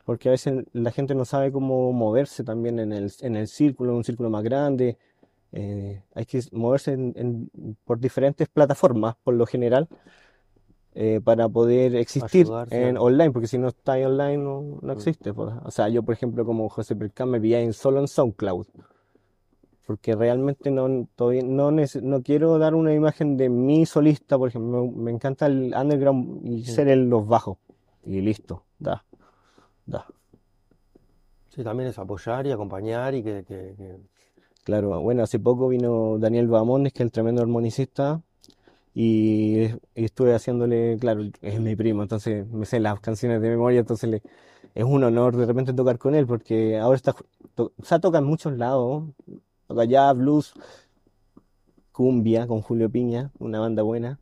[0.05, 3.93] Porque a veces la gente no sabe cómo moverse también en el, en el círculo,
[3.93, 4.99] en un círculo más grande.
[5.53, 9.87] Eh, hay que moverse en- en- por diferentes plataformas, por lo general,
[10.95, 12.89] eh, para poder existir Ayudarse.
[12.89, 15.33] en online, porque si no está ahí online no, no existe.
[15.33, 15.55] pues.
[15.65, 18.67] O sea, yo, por ejemplo, como José Percán me pillé en solo en SoundCloud.
[19.87, 24.87] Porque realmente no, todavía no, no quiero dar una imagen de mi solista, por ejemplo.
[24.87, 27.59] Me, me encanta el underground y ser en los bajos.
[28.05, 29.05] Y listo, da,
[29.87, 30.07] da.
[31.49, 33.97] Sí, también es apoyar y acompañar y que, que- que-
[34.65, 38.23] Claro, bueno, hace poco vino Daniel Bahamondes, que es el tremendo armonicista,
[38.95, 44.11] y, estuve haciéndole, claro, es mi primo, entonces me sé las canciones de memoria, entonces
[44.11, 44.23] le-
[44.75, 47.15] es un honor de repente tocar con él, porque ahora está,
[47.55, 49.05] to- o toca en muchos lados,
[49.69, 50.55] toca jazz, blues,
[51.93, 54.19] cumbia con Julio Piña, una banda buena,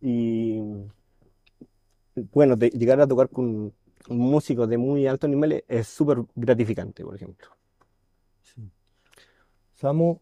[0.00, 0.60] y
[2.32, 3.72] bueno, de- llegar a tocar con
[4.08, 7.48] músicos de muy alto nivel es súper gratificante, por ejemplo.
[9.80, 10.20] Samu,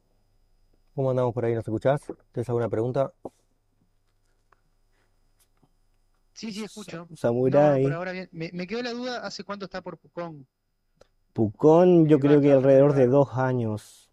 [1.00, 1.54] ¿cómo andamos por ahí?
[1.54, 2.02] ¿Nos escuchás?
[2.30, 3.10] ¿Tienes alguna pregunta?
[6.34, 7.06] Sí, sí, escucho.
[7.08, 7.82] No, Samurai.
[7.82, 8.28] por ahora bien.
[8.32, 10.46] Me, me quedó la duda, ¿hace cuánto está por Pucón?
[11.32, 14.10] Pucón, yo creo que alrededor de dos años,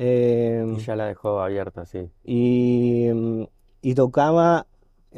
[0.00, 2.08] Eh, Y ya la dejó abierta, sí.
[2.24, 3.42] y, mm,
[3.82, 4.66] y tocaba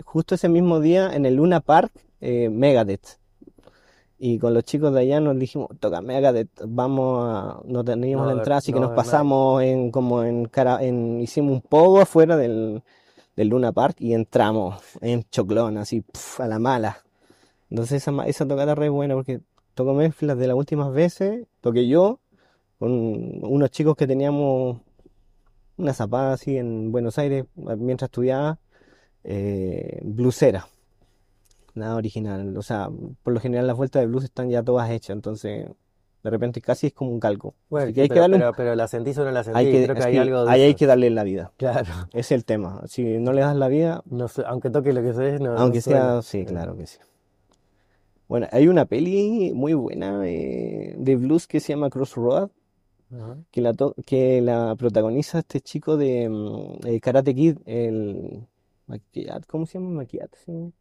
[0.04, 3.18] justo ese mismo día en el Luna Park eh, Megadeth.
[4.18, 7.60] Y con los chicos de allá nos dijimos, toca Megadeth, vamos a...
[7.64, 10.46] No teníamos No, la entrada, así que no, nos a ver, pasamos en como en
[10.46, 12.82] cara, en, hicimos un pogo afuera del,
[13.36, 17.04] del Luna Park y entramos en Choclón, así, pf, a la mala.
[17.70, 19.40] Entonces esa, esa tocata re buena porque
[19.74, 22.18] tocó Memphis las de las últimas veces, toqué yo
[22.80, 22.90] con
[23.44, 24.78] unos chicos que teníamos
[25.76, 28.58] una zapada así en Buenos Aires mientras estudiaba,
[29.22, 30.66] eh, blusera,
[31.74, 32.56] nada original.
[32.56, 32.88] O sea,
[33.22, 35.68] por lo general las vueltas de blues están ya todas hechas, entonces
[36.22, 37.54] de repente casi es como un calco.
[37.68, 39.40] Bueno, Así que hay que pero, darle un- pero, pero la sentís o no la
[39.40, 41.22] hay sentís, que, creo que es hay que algo de ahí hay que darle la
[41.22, 41.52] vida.
[41.58, 42.82] Claro, es el tema.
[42.86, 46.22] Si no le das la vida, no aunque toque lo que sea, no, aunque sea,
[46.22, 46.98] sí, claro que sí.
[48.26, 52.48] Bueno, hay una peli muy buena eh, de blues que se llama Crossroad,
[53.12, 53.36] Ajá.
[53.50, 58.46] que la, to- que la protagoniza este chico de mm, eh, Karate Kid, el
[58.86, 59.90] Maquiat, ¿cómo se llama?
[59.90, 60.72] Maquiat, sí.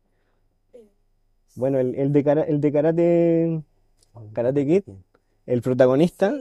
[1.55, 3.61] Bueno, el, el de, kara- el de Karate,
[4.33, 4.83] Karate Kid,
[5.45, 6.33] el protagonista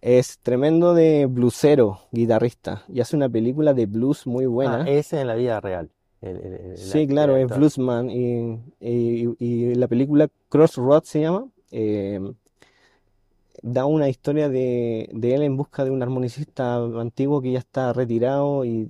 [0.00, 4.84] es tremendo de bluesero, guitarrista, y hace una película de blues muy Ah, buena.
[4.88, 5.90] ese en la vida real.
[6.22, 7.58] El, el- el- el Sí, claro, es actor.
[7.58, 11.46] bluesman y, y- y la película Crossroads se llama.
[11.70, 12.20] eh,
[13.62, 17.92] da una historia de, de él en busca de un armonicista antiguo que ya está
[17.92, 18.88] retirado y,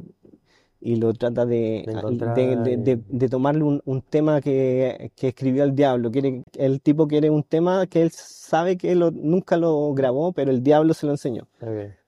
[0.80, 5.12] y lo trata de, De de, encontrar, de- de- de tomarle un, un tema que,
[5.16, 6.10] que escribió el diablo.
[6.10, 10.50] Quiere, el tipo quiere un tema que él sabe que lo- nunca lo grabó, pero
[10.50, 11.46] el diablo se lo enseñó.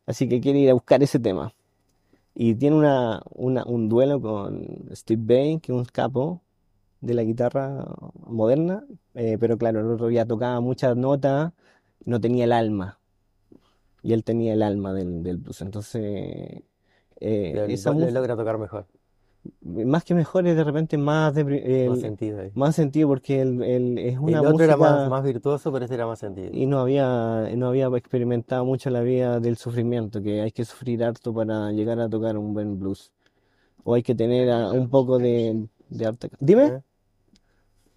[0.07, 1.53] Así que quiere ir a buscar ese tema.
[2.35, 6.43] Y tiene una, una- un duelo con Steve Vai, que es un capo
[7.01, 7.87] de la guitarra
[8.27, 11.53] moderna, eh, pero claro, el otro ya tocaba muchas notas,
[12.05, 12.99] no tenía el alma,
[14.03, 15.63] y él tenía el alma del, del blues.
[15.63, 16.63] Entonces, eh,
[17.21, 18.87] Le, esa le música, logra tocar mejor,
[19.63, 22.51] más que mejor, es de repente más, depri- más sentido ahí.
[22.55, 25.85] más sentido, porque el- el- es una El otro era más, música más virtuoso, pero
[25.85, 26.51] este era más sentido.
[26.53, 31.03] y no había, no había experimentado mucho la vida del sufrimiento, que hay que sufrir
[31.05, 33.13] harto para llegar a tocar un buen blues.
[33.85, 36.31] O hay que tener a- un poco de, de arte.
[36.41, 36.83] Dime.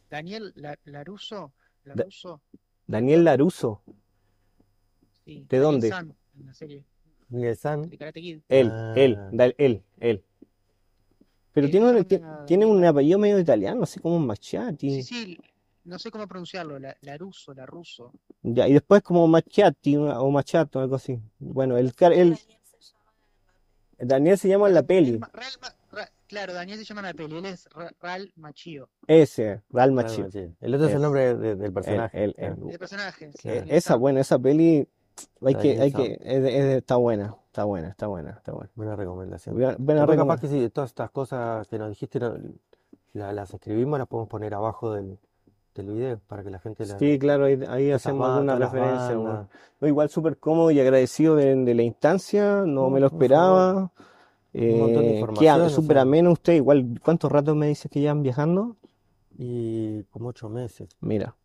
[0.09, 1.53] Daniel La- Laruso,
[1.93, 2.41] Da- Laruso,
[2.87, 3.81] Daniel Laruso,
[5.25, 5.89] sí, ¿de Daniel dónde?
[5.89, 6.83] San, en la serie
[7.29, 8.39] Miguel San, de Karate Kid.
[8.47, 10.23] Él, él, ah, da- él, él.
[11.51, 14.15] Pero Él tiene es un, ti- una, tiene un una- apellido medio italiano, así como
[14.15, 14.33] un
[14.79, 15.37] sí, sí,
[15.83, 18.13] no sé cómo pronunciarlo, la, Laruso, Laruso.
[18.43, 21.19] Ya, y después como Macchiati una- o Machato, algo así.
[21.39, 22.37] Bueno, el, car- el-
[23.97, 25.17] Daniel se llama en la peli.
[25.17, 25.76] Daniel se llama en la Real,
[26.27, 30.25] claro, Daniel se llama en la peli, él es Ra- Real Machío, Ese, Macchio.
[30.25, 30.49] Madrid.
[30.59, 32.23] El otro es el Ese, nombre de- del personaje.
[32.23, 32.55] él, claro.
[32.65, 32.69] él.
[32.71, 33.99] el personaje, sí, Eh, Daniel esa, San.
[33.99, 34.87] bueno, esa peli
[35.43, 38.69] hay que, hay que, es es está buena, está buena, está buena, está buena.
[38.75, 39.55] Buena recomendación.
[39.55, 40.59] Buena, buena Después capaz recomendación.
[40.61, 42.35] que sí, todas estas cosas que nos dijiste, no-
[43.13, 45.17] la- las escribimos, las podemos poner abajo del,
[45.73, 49.15] del video para que la gente la, Sí, claro, ahí, ahí hacemos las referencia.
[49.15, 49.47] bueno.
[49.79, 53.09] No, igual súper cómodo y agradecido de, de la instancia, no me no, lo por
[53.09, 53.91] favor, esperaba.
[54.65, 56.53] Un montón de Eh, información, súper ameno usted.
[56.53, 58.75] Igual, ¿cuántos ratos me dice que llevan viajando?
[59.39, 60.89] y como ocho meses.
[60.99, 61.35] Mira,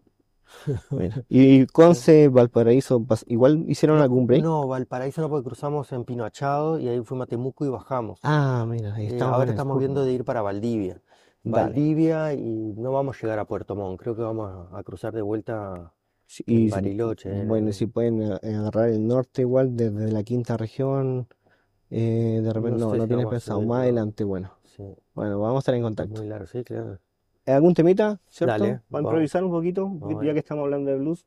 [0.90, 1.24] mira.
[1.28, 1.66] Y.
[1.66, 4.42] Conce, Valparaíso, igual hicieron No, algún break.
[4.42, 8.20] no, Valparaíso no, porque cruzamos en Pino Achado y ahí fuimos a Temuco y bajamos.
[8.22, 11.00] Ah, mira, ahí Eh, estamos ahora en el estamos viendo de ir para Valdivia.
[11.44, 11.64] Dale.
[11.66, 15.22] Valdivia y no vamos a llegar a Puerto Montt, creo que vamos a, cruzar de
[15.22, 15.92] vuelta
[16.26, 17.30] Sí, en Y Bariloche.
[17.30, 21.26] en bueno, si pueden eh, agarrar el norte igual desde la quinta región,
[21.92, 24.24] eh, de repente no no, sé no si tienes vamos a pensado subir, más adelante,
[24.24, 24.52] bueno.
[24.64, 26.20] Sí, Bueno, vamos a estar en es contacto.
[26.20, 26.98] muy largo, sí, claro.
[27.46, 28.52] ¿Algún temita, cierto?
[28.52, 31.26] Dale, Para vamos, improvisar un poquito, vamos ya que estamos hablando de blues.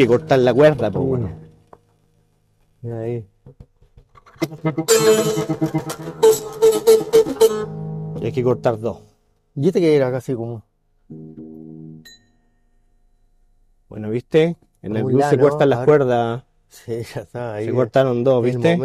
[0.00, 1.30] Que cortar la cuerda, pues bueno.
[2.84, 3.26] Ahí.
[8.22, 8.98] Hay que cortar dos.
[9.54, 10.62] Y este que era casi como.
[13.90, 14.56] Bueno, ¿viste?
[14.80, 16.44] En el blues se cortan las cuerdas.
[16.68, 17.66] Sí, ya está ahí.
[17.66, 18.78] Se cortaron dos, ¿viste?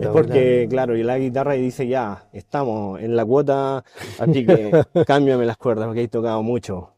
[0.00, 3.84] Es porque, claro, y la guitarra y dice ya, estamos en la cuota,
[4.18, 4.70] así que
[5.06, 6.95] cámbiame las cuerdas porque he tocado mucho.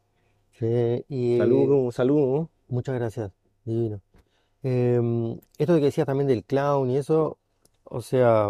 [0.58, 2.48] Sí, y Saludos, saludos.
[2.68, 3.30] muchas gracias,
[3.64, 4.00] divino.
[4.62, 7.38] Em, esto de que decías también del clown y eso,
[7.84, 8.48] o sea,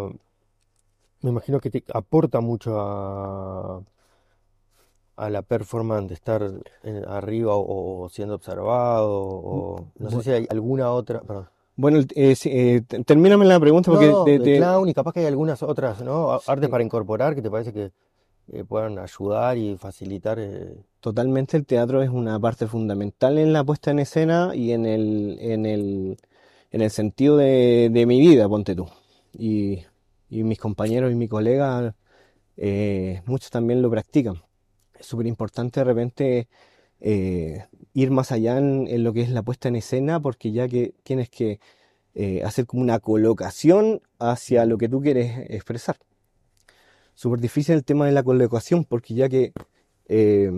[1.20, 3.82] me imagino que te aporta mucho a,
[5.16, 6.42] a la performance de estar
[6.82, 11.48] en- arriba o, o siendo observado, o no sé si hay alguna otra, perdón.
[11.76, 15.20] Bueno, eh, sí, eh, te- termíname la pregunta porque No, te- clown y capaz que
[15.20, 16.32] hay algunas otras, ¿no?
[16.32, 16.70] A- Artes Sí.
[16.70, 17.92] para incorporar que te parece que
[18.52, 20.38] eh, puedan ayudar y facilitar.
[20.40, 24.86] eh, totalmente el teatro es una parte fundamental en la puesta en escena y en
[24.86, 26.18] el, en el,
[26.70, 28.88] en el sentido de, de mi vida, ponte tú.
[29.32, 29.84] Y,
[30.30, 31.94] mis compañeros y mis colegas,
[32.56, 34.42] eh, muchos también lo practican.
[34.98, 36.48] Es súper importante de repente
[37.00, 40.68] eh, ir más allá en, en lo que es la puesta en escena, porque ya
[40.68, 41.60] que tienes que
[42.14, 45.96] eh, hacer como una colocación hacia lo que tú quieres expresar.
[47.20, 49.52] Súper difícil el tema de la colocación, porque ya que
[50.08, 50.50] eh,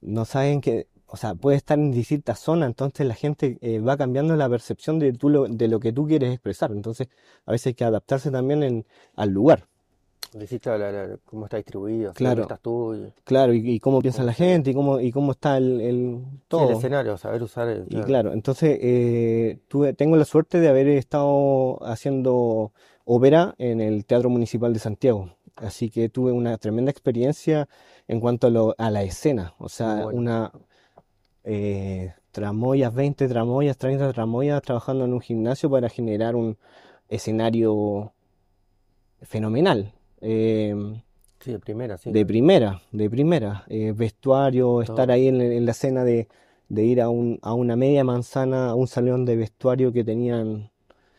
[0.00, 3.96] no saben que, o sea, puede estar en distintas zonas, entonces la gente eh, va
[3.96, 6.72] cambiando la percepción de, tú lo, de lo que tú quieres expresar.
[6.72, 7.08] Entonces,
[7.46, 8.86] a veces hay que adaptarse también en-
[9.16, 9.66] al lugar.
[10.38, 12.42] Decís la- cómo está distribuido, Claro.
[12.42, 15.56] estás tú y, Claro, y, y cómo piensa la gente, y cómo, y cómo está
[15.56, 16.70] el, el- sí, el todo.
[16.72, 18.06] escenario, saber usar el, Y claro.
[18.06, 22.72] claro, entonces eh, tuve, tengo la suerte de haber estado haciendo
[23.04, 25.30] ópera en el Teatro Municipal de Santiago.
[25.56, 27.68] Así que tuve una tremenda experiencia
[28.08, 29.54] en cuanto a, lo- a la escena.
[29.58, 30.18] O sea, Bueno.
[30.18, 30.52] una
[31.44, 36.56] eh, tramoyas, 20 tramoyas, 30 tramoyas trabajando en un gimnasio para generar un
[37.08, 38.12] escenario
[39.22, 39.92] fenomenal.
[40.24, 40.74] Eh,
[41.40, 42.10] Sí, de primera, sí.
[42.10, 43.64] de primera, de primera.
[43.68, 46.26] Eh, vestuario, estar ahí en, en la escena de,
[46.70, 50.70] de ir a, un, a una media manzana, a un salón de vestuario que tenían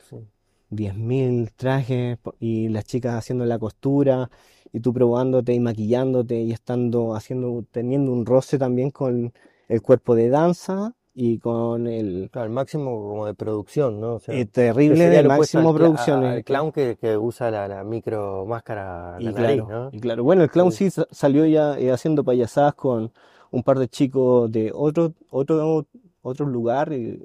[0.09, 0.17] Sí.
[0.71, 4.31] 10.000 trajes y las chicas haciendo la costura
[4.73, 9.31] y tú probándote y maquillándote y estando haciendo, teniendo un roce también con
[9.67, 14.15] el cuerpo de danza y con el Claro, el máximo como de producción, ¿no?
[14.15, 17.67] O sea, eh, terrible opuesto máximo al, cla- a- al clown que, que usa la,
[17.69, 19.89] la micro máscara, Y la nariz, claro, ¿no?
[19.97, 20.23] y claro.
[20.25, 20.85] Bueno, el clown Sí.
[20.85, 23.11] sí sa- salió ya eh, haciendo payasadas con
[23.51, 25.87] un par de chicos de otro, otro,
[26.21, 27.17] otro lugar, eh,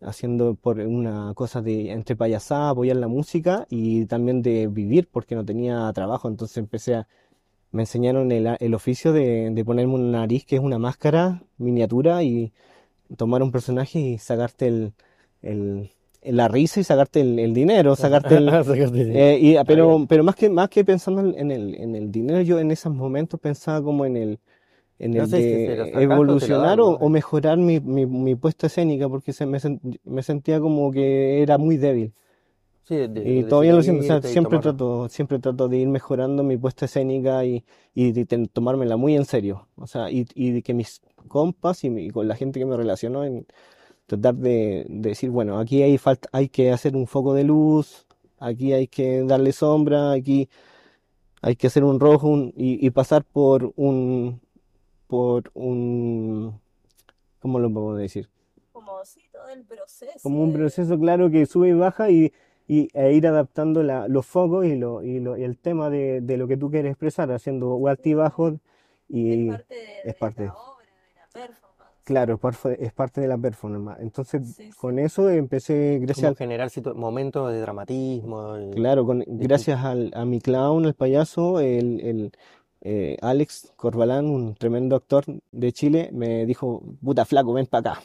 [0.00, 5.34] haciendo por una cosa de entre payasada, apoyar la música y también de vivir porque
[5.34, 6.28] no tenía trabajo.
[6.28, 7.08] Entonces empecé a,
[7.72, 11.42] me enseñaron el, a- el oficio de, de ponerme una nariz que es una máscara
[11.58, 12.52] miniatura y
[13.16, 14.92] tomar un personaje y sacarte el,
[15.42, 15.90] el-
[16.22, 18.54] la risa y sacarte el, el dinero, sacarte el,
[19.08, 20.06] eh, y- pero, bien.
[20.08, 23.40] pero más que, más que pensando en el, en el dinero, yo en esos momentos
[23.40, 24.38] pensaba como en el,
[24.98, 29.32] en No el si de se evolucionar o, mejorar mi, mi, mi puesta escénica, porque
[29.32, 29.58] se me,
[30.04, 32.12] me sentía como que era muy débil.
[32.86, 35.68] Sí, de, de- Y de todavía lo siento, o sea, siempre tomar- trato, siempre trato
[35.68, 37.64] de ir mejorando mi puesta escénica y,
[37.94, 39.66] y de ten- tomármela muy en serio.
[39.76, 42.66] O sea, y, y de que mis compas y, mi- y con la gente que
[42.66, 43.46] me relacionó en
[44.06, 48.06] tratar de, de decir, bueno, aquí hay falta, hay que hacer un foco de luz,
[48.38, 50.48] aquí hay que darle sombra, aquí
[51.42, 54.40] hay que hacer un rojo un- y, y pasar por un,
[55.08, 56.60] por un,
[57.40, 58.28] ¿cómo lo puedo decir?
[58.72, 60.20] Como sí, todo el proceso.
[60.22, 62.32] como un proceso claro que sube y baja y,
[62.68, 66.20] y- e ir adaptando la- los focos y, lo, y, lo- y el tema de,
[66.20, 68.54] de lo que tú quieres expresar, haciendo altibajos
[69.08, 70.44] y Es parte de, es de parte.
[70.46, 71.92] la obra, de la performance.
[72.04, 74.00] claro, es parte, es parte de la performance.
[74.00, 74.70] Entonces, Sí, sí.
[74.78, 78.54] con eso empecé, gracias Como al, generar momentos de dramatismo.
[78.74, 82.32] claro, con, gracias al, a mi clown, el payaso, el, el,
[82.82, 88.02] eh, Alex Corbalán, un tremendo actor de Chile, me dijo, puta flaco, ven para acá.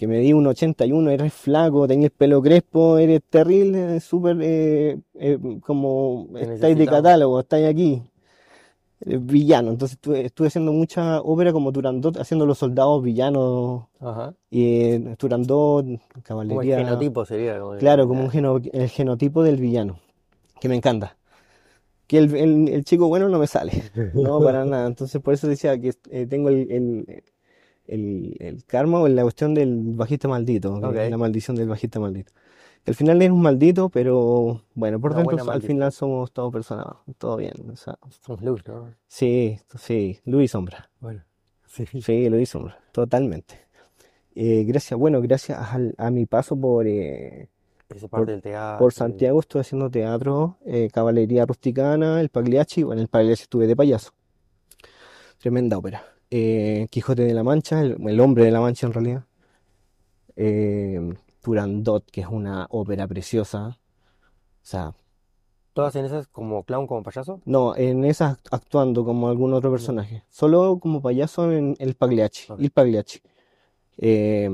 [0.00, 4.98] Que me di un 81, eres flaco, tenías el pelo crespo, eres terrible, súper eh,
[5.12, 8.02] eh, como estáis de catálogo, estáis aquí.
[9.02, 9.70] Eres villano.
[9.72, 14.32] Entonces estuve, estuve haciendo mucha ópera como Turandot, haciendo los soldados villanos Ajá.
[14.48, 16.78] y eh, Turandot, Como el caballería.
[16.78, 17.60] genotipo sería.
[17.60, 19.98] como Claro, como un geno- el genotipo del villano,
[20.62, 21.18] que me encanta.
[22.06, 23.72] Que el, el- el chico bueno no me sale,
[24.14, 24.86] no para nada.
[24.86, 27.22] Entonces por eso decía que eh, tengo el, el,
[27.90, 30.96] el- el karma o la cuestión del bajista maldito, que Ok.
[30.96, 32.32] es la maldición del bajista maldito.
[32.86, 35.68] Al final es un maldito, pero bueno, por dentro al maldición.
[35.76, 36.86] final somos todos personas,
[37.18, 37.52] todo bien.
[37.70, 38.94] o sea, Somos luz, ¿no?
[39.06, 40.90] sí, sí, luz y sombra.
[41.00, 41.22] Bueno.
[41.66, 41.84] Sí.
[42.00, 43.60] Sí, lo hizo, totalmente.
[44.34, 47.48] Eh, gracias, bueno, gracias al- a, mi paso por, eh,
[48.10, 48.78] por, del teatro.
[48.78, 53.66] por y- Santiago estuve haciendo teatro, eh, caballería rusticana, el Pagliacci, bueno, el Pagliacci estuve
[53.66, 54.12] de payaso,
[55.38, 56.02] tremenda ópera.
[56.30, 59.24] Eh, Quijote de la Mancha, el, el hombre de la Mancha en realidad.
[60.36, 63.68] Eh, Turandot, que es una ópera preciosa.
[63.68, 64.94] O sea,
[65.72, 67.40] ¿Todas en esas como clown, como payaso?
[67.44, 70.24] no, en esas actuando como algún otro personaje.
[70.28, 73.20] Solo como payaso en el Pagliacci, il Pagliacci.
[73.98, 74.50] Eh,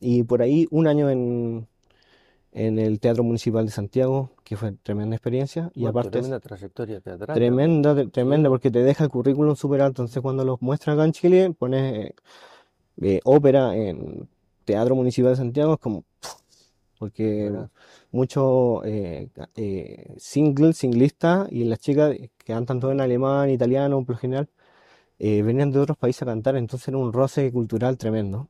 [0.00, 1.66] y por ahí un año en,
[2.52, 5.70] en el Teatro Municipal de Santiago, que fue tremenda experiencia.
[5.74, 9.54] Y Bueno, aparte es tremenda trayectoria teatral, tremenda, tre- tremenda, porque te deja el currículum
[9.54, 10.02] súper alto.
[10.02, 12.14] Entonces cuando los muestran acá en Chile, pones eh,
[13.02, 14.28] eh, ópera en
[14.64, 16.04] Teatro Municipal de Santiago, es como...
[16.98, 17.50] Porque
[18.12, 19.28] muchos eh,
[20.18, 24.48] singles, singlistas y las chicas que cantan todo en alemán, italiano, por lo general,
[25.18, 28.48] venían de otros países a cantar, entonces era un roce cultural tremendo.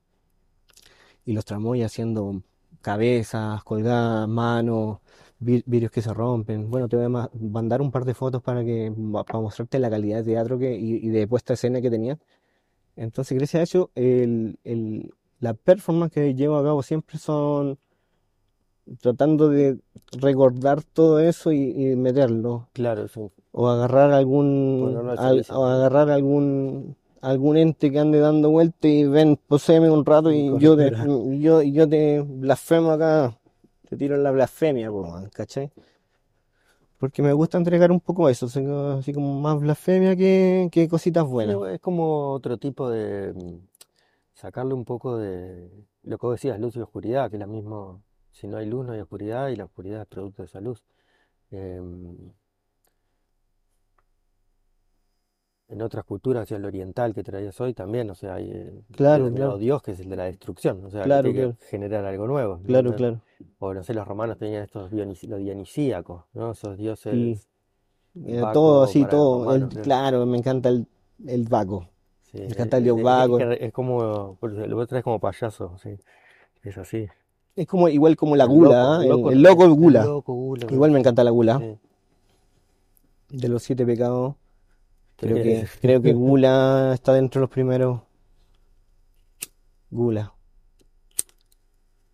[1.24, 2.42] Y los tramoy haciendo
[2.82, 4.98] cabezas, colgadas, manos,
[5.38, 6.70] vi- vidrios que se rompen.
[6.70, 8.92] Bueno, te voy a ma- mandar un par de fotos para que
[9.26, 12.18] para mostrarte la calidad de teatro que, y, y de puesta a escena que tenían.
[12.96, 17.78] Entonces, gracias a eso, el, el- la performance que llevo a cabo siempre son
[19.00, 19.78] tratando de
[20.12, 21.58] recordar todo eso y,
[21.92, 22.68] y meterlo.
[22.72, 23.30] Claro, sí.
[23.52, 29.38] O agarrar algún, al- o agarrar algún, algún ente que ande dando vuelta y ven,
[29.48, 30.90] poséeme un rato y yo te,
[31.38, 33.38] yo, yo te blasfemo acá,
[33.88, 35.70] te tiro en la blasfemia, po, man, ¿cachai?
[36.98, 41.30] Porque me gusta entregar un poco eso, así como más blasfemia que, que cositas Sí,
[41.30, 41.56] buenas.
[41.72, 43.66] es como otro tipo de mm,
[44.34, 45.70] sacarle un poco de
[46.02, 47.98] lo que vos decías, luz y oscuridad, que es la misma,
[48.32, 50.84] si no hay luz no hay oscuridad y la oscuridad es producto de esa luz.
[51.50, 52.32] Em,
[55.70, 59.58] en otras culturas, el oriental que traías hoy también, o sea, hay eh, Claro, claro,
[59.58, 62.60] Dios que es el de la destrucción, o sea, que tiene que generar algo nuevo,
[62.66, 63.20] claro, No- claro.
[63.60, 66.52] O no sé, los romanos tenían estos dionis- lo dionisíaco, ¿no?
[66.52, 67.48] Esos Sí, dioses
[68.26, 70.86] eh, todo los todo, el, romanos, claro, me encanta el,
[71.26, 73.04] el Sí, me encanta el dios es-
[73.52, 75.90] es es como, lo otro es como payaso, sí,
[76.62, 77.06] es así.
[77.56, 79.02] Es como igual como la El gula, loco, ¿ah?
[79.02, 80.04] el El, loco, el el gula.
[80.04, 81.58] loco gula, Igual me encanta la gula.
[81.58, 81.78] sí.
[83.30, 84.34] De los siete pecados,
[85.20, 88.00] creo que, creo que gula está dentro de los primeros.
[89.90, 90.32] Gula.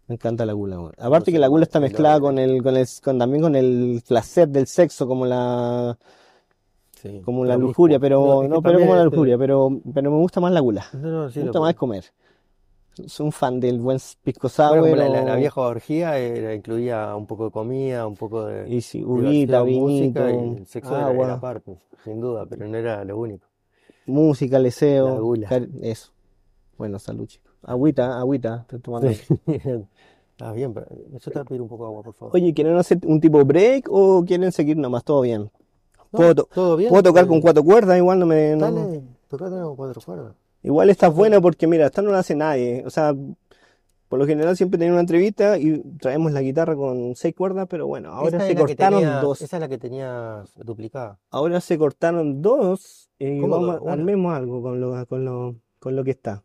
[0.08, 0.92] Me encanta la gula.
[0.98, 4.48] Aparte que la gula está mezclada con el, con el, con también con el placer
[4.48, 5.98] del sexo, como la,
[6.92, 10.40] Sí, como la lujuria, pero, no, pero como la este- lujuria, pero, pero me gusta
[10.40, 10.86] más la gula.
[10.94, 12.04] No, no, sí, Me gusta más comer.
[13.06, 16.54] Soy un fan del buen pisco Bueno, sour la, la- la o- vieja orgía era-
[16.54, 20.60] incluía un poco de comida, un poco de y sí, uvita, diversión, música y vinito,
[20.60, 23.46] el sexo era, era agua, parte, sin duda, pero no era lo único.
[24.06, 25.48] música, La leseo, gula.
[25.48, 26.12] car- eso.
[26.78, 27.52] Bueno, salud, chicos.
[27.62, 29.10] Agüita, agüita, estoy tomando.
[29.12, 29.20] Sí.
[30.40, 32.34] Ah, bien, pero yo te voy a pedir un poco de agua, por favor.
[32.36, 35.04] Oye, ¿quieren hacer un tipo break o quieren seguir nomás?
[35.04, 35.50] Todo bien.
[36.12, 36.88] No, Puedo, to- ¿todo bien?
[36.90, 38.54] puedo tocar con Eh, cuatro cuerdas, igual no me.
[38.56, 40.34] no- Dale, tocate con cuatro cuerdas.
[40.66, 42.82] Igual esta es buena porque, mira, esta no la hace nadie.
[42.84, 43.14] O sea,
[44.08, 47.86] por lo general siempre tenía una entrevista y traemos la guitarra con seis cuerdas, pero
[47.86, 49.42] bueno, ahora Esa se cortaron dos.
[49.42, 51.20] Esa es la que tenías duplicada.
[51.30, 56.02] Ahora se cortaron dos y ¿Cómo vamos, armemos algo con lo, con lo, con lo
[56.02, 56.42] que está.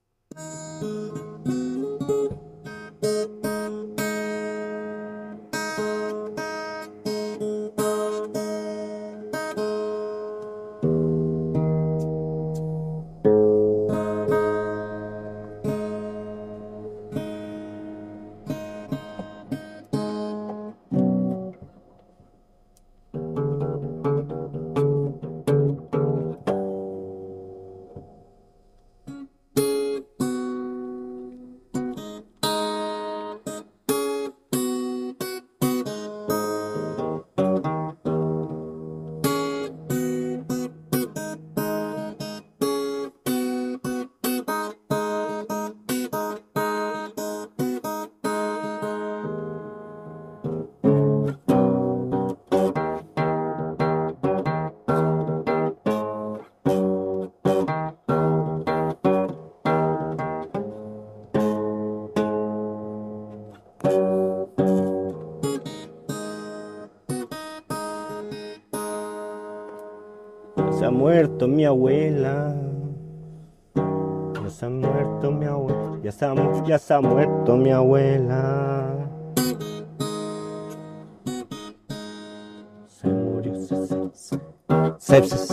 [71.41, 72.55] Muerto mi abuela.
[74.43, 75.99] Ya se ha muerto mi abuela.
[76.03, 76.35] Ya se ha,
[76.65, 79.09] ya se ha muerto mi abuela.
[82.87, 83.87] Se murió, se,
[84.99, 85.50] se, se,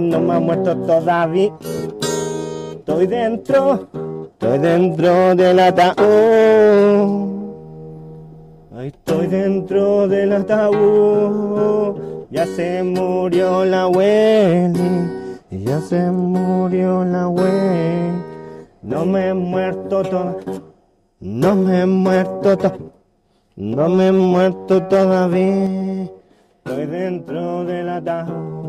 [0.00, 1.52] No me ha muerto todavía.
[2.72, 3.88] Estoy dentro,
[4.24, 7.30] estoy dentro del ataúd.
[8.80, 12.00] Estoy dentro del ataúd.
[12.30, 14.80] Ya se murió la Wendy.
[15.50, 18.22] Ya se murió la Wendy.
[18.82, 20.62] No me he muerto todavía.
[21.20, 22.90] No me he muerto todavía.
[23.60, 26.08] No me he muerto todavía,
[26.64, 28.59] estoy dentro del ataúd.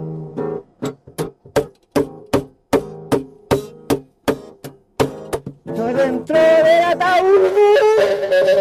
[6.11, 8.51] Dentro del ataúd.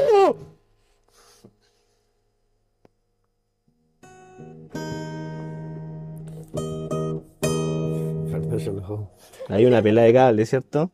[9.49, 10.91] Hay una pela de cable, ¿cierto?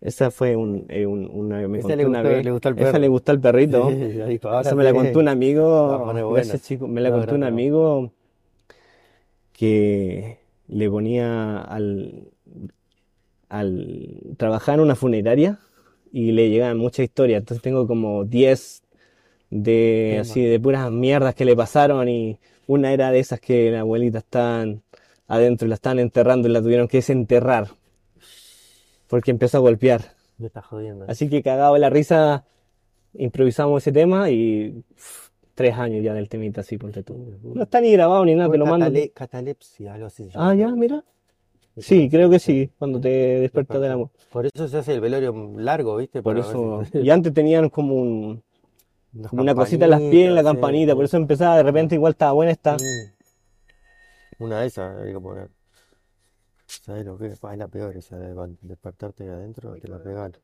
[0.00, 2.44] Esa fue un, eh, un- una, me Esa le una gustó- vez.
[2.44, 2.98] le gustó al Esa perro.
[2.98, 3.90] le gustó al perrito.
[3.90, 6.58] Eso me la contó un amigo, gracias buena.
[6.58, 7.52] chico, me la No, contó un gracias.
[7.54, 8.12] amigo
[9.52, 12.28] que le ponía al,
[13.58, 15.58] al trabajar en una funeraria
[16.12, 17.40] y le llegaban muchas historias.
[17.40, 18.82] Entonces tengo como 10
[19.50, 23.80] de así de puras mierdas que le pasaron y una era de esas que la
[23.80, 24.82] abuelita estaban
[25.28, 27.68] adentro y la estaban enterrando y la tuvieron que desenterrar
[29.08, 30.14] porque empezó a golpear.
[30.38, 31.04] Me está jodiendo.
[31.08, 32.44] Así que cagado de la risa,
[33.14, 37.38] improvisamos ese tema y uf, tres años ya del temita así, ponte tú.
[37.54, 38.86] No está ni grabado ni nada, te lo mando.
[38.86, 40.28] Catale- catalepsia, algo así.
[40.34, 41.04] Ah, ya, mira.
[41.76, 44.10] Sí, creo que sí, cuando te despertas del amor.
[44.30, 46.22] Por eso se hace el velorio largo, ¿viste?
[46.22, 46.82] Por eso.
[46.92, 48.42] Y antes tenían como un,
[49.28, 50.60] como una cosita en las piernas, la campanitas, sí.
[50.60, 52.76] campanita, por eso empezaba de repente igual estaba buena esta.
[54.38, 55.50] Una de esas hay que poner.
[56.66, 57.32] ¿Sabes lo que es?
[57.34, 60.36] Es la peor esa de despertarte de adentro, te la pegan.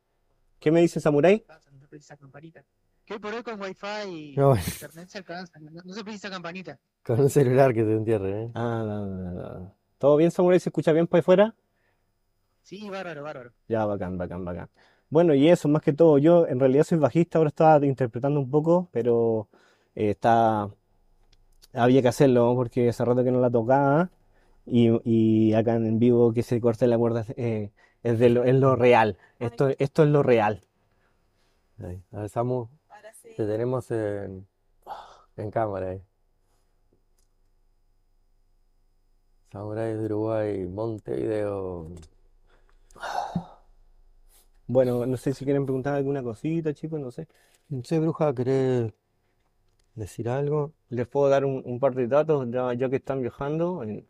[0.59, 1.43] ¿Qué me dice Samurai?
[1.47, 2.63] No se precisa campanita.
[3.05, 4.63] Que por hoy con wifi y No, bueno.
[4.65, 6.79] internet se alcanza, no, no se precisa campanita.
[7.03, 8.51] Con un celular que te entierre, ¿eh?
[8.53, 9.75] Ah, no, no, no, no.
[10.01, 10.59] ¿Todo bien, Samurai?
[10.59, 11.53] ¿Se escucha bien por ahí fuera?
[12.63, 13.51] Sí, bárbaro, bárbaro.
[13.67, 14.67] Ya, bacán, bacán, bacán.
[15.11, 18.49] Bueno, y eso, más que todo, yo en realidad soy bajista, ahora estaba interpretando un
[18.49, 19.47] poco, pero
[19.93, 20.71] eh, está,
[21.73, 24.09] había que hacerlo porque hace rato que no la tocaba
[24.65, 27.71] y, y acá en vivo que se corte la cuerda eh,
[28.01, 30.61] es, de lo, es lo real, esto, esto es lo real.
[31.83, 32.01] Ahí.
[32.11, 33.29] A ver, Samu, Ahora sí.
[33.37, 34.47] te tenemos en,
[35.37, 36.01] en cámara ahí.
[39.51, 41.87] Samurai de Uruguay, Montevideo.
[44.67, 47.27] Bueno, no sé si quieren preguntar alguna cosita, chicos, no sé.
[47.67, 48.93] No sé, bruja, ¿querés
[49.95, 50.73] decir algo?
[50.89, 53.83] Les puedo dar un, un par de datos ya, ya que están viajando.
[53.83, 54.07] En,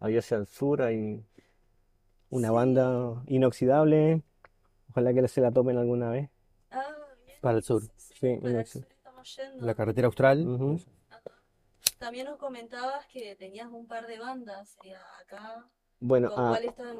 [0.00, 1.24] allá hacia el sur hay
[2.30, 2.54] una Sí.
[2.54, 4.22] banda inoxidable.
[4.90, 6.30] Ojalá que se la tomen alguna vez.
[6.70, 6.84] Ah,
[7.24, 7.38] bien.
[7.40, 7.82] Para el sur.
[7.82, 8.80] Sí, sí, Sí, para el Inoxi.
[8.80, 9.66] sur estamos yendo.
[9.66, 10.44] La carretera austral.
[11.98, 15.64] También nos comentabas que tenías un par de bandas eh, acá.
[16.00, 16.96] Bueno, ¿Con a- cuál están?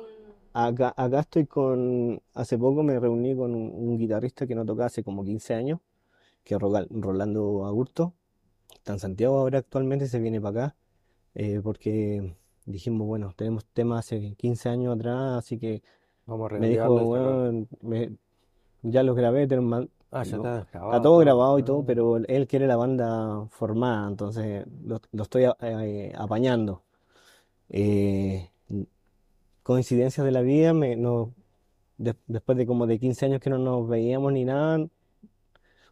[0.55, 2.21] acá, acá estoy con.
[2.35, 5.81] Hace poco me reuní con un, un guitarrista que no tocaba hace como 15 años,
[6.45, 8.15] que es Rogal- Rolando Agurto.
[8.75, 10.77] Está en Santiago ahora actualmente, se viene para acá.
[11.35, 12.35] eh, porque
[12.65, 15.83] dijimos, bueno, tenemos temas hace 15 años atrás, así que
[16.27, 18.13] Vamos a me dijo, bueno, me-
[18.83, 19.57] ya los grabé, te
[20.11, 21.19] Ah, ya está grabado todo todo.
[21.19, 21.85] grabado y todo, Ah.
[21.87, 26.83] pero él quiere la banda formada, entonces lo, lo estoy a- eh, apañando.
[27.69, 28.51] Eh,
[29.63, 31.33] coincidencias de la vida, me, no,
[31.99, 34.79] de- después de como de 15 años que no nos veíamos ni nada,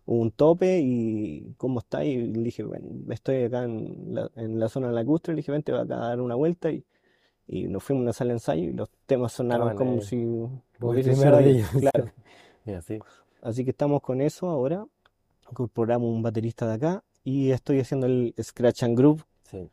[0.07, 2.05] hubo un tope y ¿cómo está?
[2.05, 5.73] Y le dije, bueno, estoy acá en la, en la zona lacustre, le dije, vente
[5.73, 6.85] acá a dar una vuelta y,
[7.47, 10.07] y nos fuimos a una sala de ensayo y los temas sonaron Estaban como ahí,
[10.07, 10.17] si
[10.79, 11.67] como el hubiese primer sido ayer, día.
[11.93, 12.11] claro.
[12.67, 12.99] Y así.
[13.45, 14.87] Así que estamos con eso ahora.
[15.51, 19.69] Incorporamos un baterista de acá y estoy haciendo el Scratch and Groove Sí.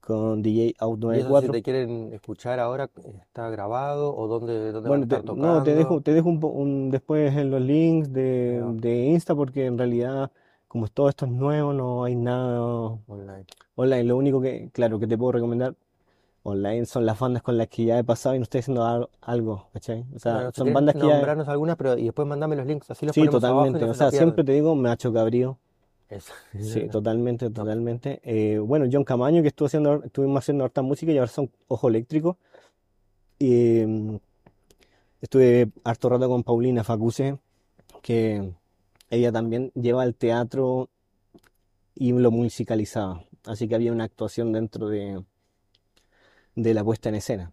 [0.00, 1.52] con DJ Out Y eso si 94.
[1.52, 2.88] te quieren escuchar ahora,
[3.20, 7.36] ¿está grabado o dónde, dónde Bueno, te, no, te dejo, te dejo un, un- después
[7.36, 8.72] en los links de, Ya.
[8.80, 10.30] de Insta porque en realidad
[10.68, 13.44] como todo esto es nuevo, no hay nada Online.
[13.74, 14.04] online.
[14.04, 15.74] Lo único que, claro, que te puedo recomendar
[16.46, 19.08] online son las bandas con las que ya he pasado y no estoy haciendo al-
[19.20, 20.04] algo, ¿cachai?
[20.14, 21.14] O sea, Bueno, son bandas que ya...
[21.14, 23.84] nombrarnos algunas, pero y después mandame los links, así los Sí, abajo totalmente.
[23.84, 25.58] O se sea, siempre te digo, Macho Cabrío.
[26.08, 26.32] Eso.
[26.58, 28.20] Sí, totalmente, totalmente.
[28.22, 31.88] Eh, bueno, John Camaño, que estuvo haciendo, estuvimos haciendo harta música y ahora son Ojo
[31.88, 32.38] Eléctrico.
[33.38, 34.16] Y mm,
[35.20, 37.38] estuve harto rato con Paulina Facuse,
[38.02, 38.52] que
[39.10, 40.88] ella también lleva el teatro
[41.94, 43.24] y lo musicalizaba.
[43.46, 45.22] Así que había una actuación dentro de,
[46.56, 47.52] de la puesta en escena.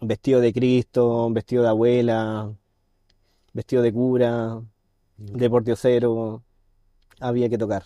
[0.00, 2.52] Vestido de Cristo, vestido de abuela,
[3.52, 4.60] vestido de cura,
[5.16, 6.42] de pordiosero,
[7.20, 7.84] había que tocar.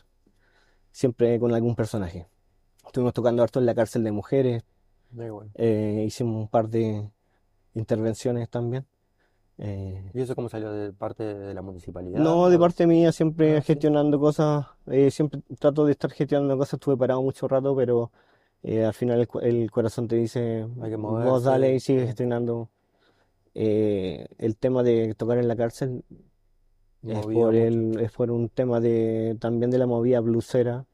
[0.90, 2.26] Siempre con algún personaje.
[2.86, 4.62] Estuvimos tocando harto en la cárcel de mujeres,
[5.10, 5.50] Muy bueno.
[5.54, 7.10] eh, hicimos un par de
[7.74, 8.86] intervenciones también.
[9.58, 12.20] Eh, ¿Y eso cómo salió de parte de la municipalidad?
[12.20, 13.68] no, de parte mía, siempre Ah, sí.
[13.68, 18.10] gestionando cosas, eh, siempre trato de estar gestionando cosas, estuve parado mucho rato, pero
[18.62, 22.00] eh, al final el, el corazón te dice, Hay que vos moverse, dale y sigue
[22.00, 22.06] sí.
[22.06, 22.68] gestionando.
[23.54, 26.04] Eh, el tema de tocar en la cárcel
[27.06, 30.86] es por el, es por un tema de también de la movida blusera,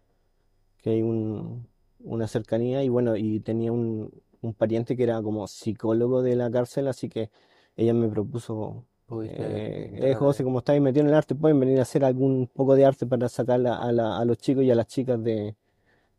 [0.82, 1.66] que hay un,
[2.00, 4.10] una cercanía y bueno, y tenía un,
[4.42, 7.30] un pariente que era como psicólogo de la cárcel, así que
[7.76, 8.84] ella me propuso,
[9.22, 12.74] eh, eh, José, como estáis metido en el arte, pueden venir a hacer algún poco
[12.74, 15.54] de arte para sacar a la- a los chicos y a las chicas de,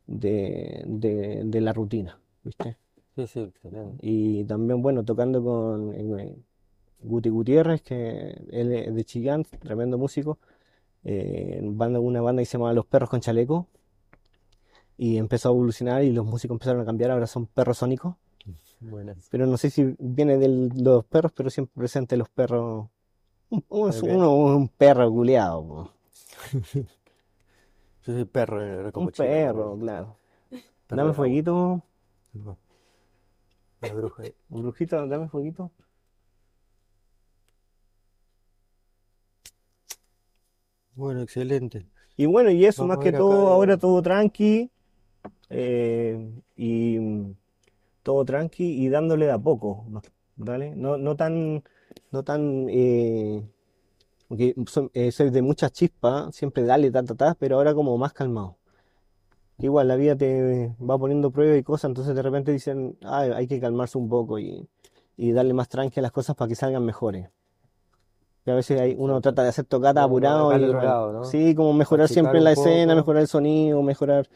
[0.10, 2.78] de, de, de la rutina, ¿viste?
[3.16, 3.52] Sí, sí.
[4.02, 6.36] Y también, bueno, tocando con eh,
[7.04, 10.38] Guti Gutiérrez, que él es de Chillán, tremendo músico,
[11.04, 13.68] eh, en banda, una banda que se llama Los Perros con Chaleco,
[14.98, 18.16] y empezó a evolucionar y los músicos empezaron a cambiar, ahora son perros sónicos,
[18.82, 19.28] Buenas.
[19.30, 22.88] pero no sé si viene de los perros, pero siempre presente los perros,
[23.50, 24.04] un, un- Ok.
[24.04, 25.92] uno- un perro culeado,
[28.10, 28.12] po.
[28.12, 30.18] Yo soy perro de un perro, claro.
[30.88, 31.14] perro Dame bravo.
[31.14, 31.84] fueguito,
[32.34, 32.58] No.
[33.82, 34.24] La bruja.
[34.50, 35.72] brujita, dame fueguito.
[40.96, 41.86] Bueno, excelente.
[42.18, 44.70] Y bueno, y eso, Vamos más a que ver acá todo, ahora todo tranqui,
[45.50, 47.36] eh, y mm,
[48.04, 50.02] todo tranqui y dándole de a poco, ¿no?
[50.36, 50.76] ¿Vale?
[50.76, 51.64] No, no tan,
[52.12, 53.44] no tan, eh,
[54.30, 57.98] porque soy, eh, soy de mucha chispa, siempre dale, ta, ta, ta, pero ahora como
[57.98, 58.56] más calmado.
[59.58, 63.48] Igual la vida te va poniendo pruebas y cosas, entonces de repente dicen, ah, hay
[63.48, 64.70] que calmarse un poco y,
[65.18, 67.28] y darle más tranqui a las cosas para que salgan mejores.
[68.46, 71.24] Que a veces hay, uno trata de hacer tocata apurado y lado, ¿no?
[71.26, 74.30] sí, como mejorar Achicar siempre la escena, mejorar el sonido, mejorar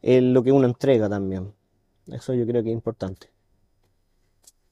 [0.00, 1.52] eh, lo que uno entrega también.
[2.06, 3.28] Eso yo creo que es importante.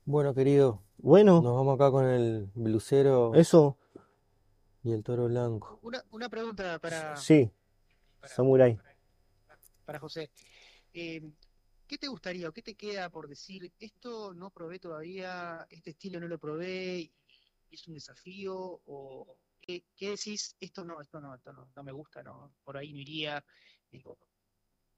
[0.05, 3.77] Bueno, querido, Bueno, nos vamos acá con el blusero eso,
[4.85, 5.79] y el toro blanco.
[5.83, 7.51] Una, una pregunta para, sí,
[8.21, 8.79] para, Samurai.
[9.85, 10.31] para José.
[10.93, 11.23] Eh,
[11.87, 16.21] ¿qué te gustaría o qué te queda por decir, esto no probé todavía, este estilo
[16.21, 17.11] no lo probé
[17.71, 18.81] es un desafío?
[18.87, 22.77] ¿O qué, qué decís, esto no, esto no, esto no, no me gusta, no, por
[22.77, 23.45] ahí no iría?
[23.91, 24.19] Digo,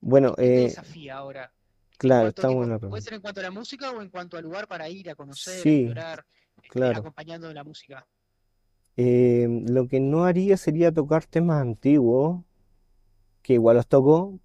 [0.01, 1.53] Bueno, ¿qué te eh, desafía ahora?
[1.99, 4.66] Claro, está buena puede ser en cuanto a la música o en cuanto al lugar
[4.66, 6.26] para ir a conocer, a Sí, explorar,
[6.68, 6.99] claro.
[6.99, 8.07] acompañando de la música.
[8.97, 12.42] Eh, lo que no haría sería tocar temas antiguos,
[13.42, 14.38] que igual los toco,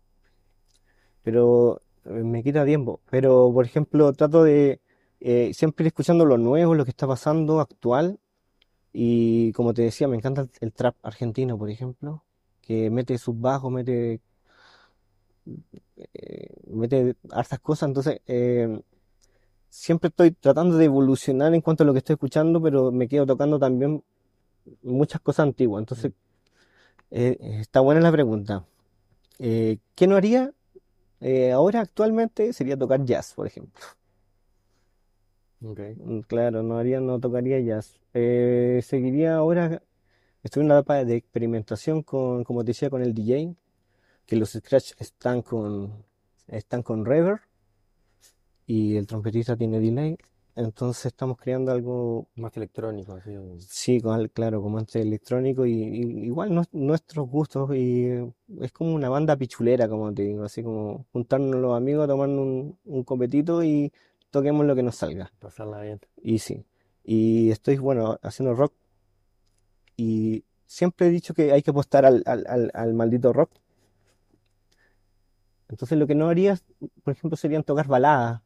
[1.24, 3.02] pero eh, me quita tiempo.
[3.10, 4.82] Pero, por ejemplo, trato de
[5.22, 8.20] eh, siempre ir escuchando lo nuevo, lo que está pasando actual.
[8.93, 12.24] Y como te decía, me encanta el, trap argentino, por ejemplo,
[12.62, 14.22] que mete sus bajos, mete,
[16.14, 17.89] eh, mete hartas cosas.
[17.89, 18.82] Entonces, eh,
[19.70, 23.26] siempre estoy tratando de evolucionar en cuanto a lo que estoy escuchando, pero me quedo
[23.26, 24.04] tocando también
[24.84, 25.82] muchas cosas antiguas.
[25.82, 26.12] Entonces,
[27.12, 28.66] eh, está buena la pregunta.
[29.39, 30.53] Eh, ¿qué no haría?
[31.22, 33.84] Eh, ahora actualmente sería tocar jazz, por ejemplo.
[35.64, 35.80] Ok.
[35.97, 37.99] Mm, Claro, no haría, no tocaría jazz.
[38.14, 39.82] Seguiría ahora,
[40.43, 43.55] estoy en una etapa de experimentación con, como te decía, con el DJ,
[44.26, 46.05] que los scratch están con,
[46.47, 47.41] están con reverb
[48.66, 50.18] y el trompetista tiene delay.
[50.60, 53.32] Entonces estamos creando algo, Más electrónico, así.
[53.60, 58.72] sí, con, claro, como arte electrónico y, y igual nos- nuestros gustos y eh, es
[58.74, 63.03] como una banda pichulera, como te digo, así como juntarnos los amigos, tomando un, un
[63.05, 63.93] copetito y
[64.32, 65.32] toquemos lo que nos salga.
[65.39, 66.01] Pasarla bien.
[66.22, 66.66] Y sí,
[67.05, 68.74] y estoy, bueno, haciendo rock
[69.95, 73.51] y siempre he dicho que hay que apostar al, al, al, al maldito rock.
[75.70, 76.57] Entonces lo que no haría,
[77.03, 78.41] por ejemplo, serían tocar baladas.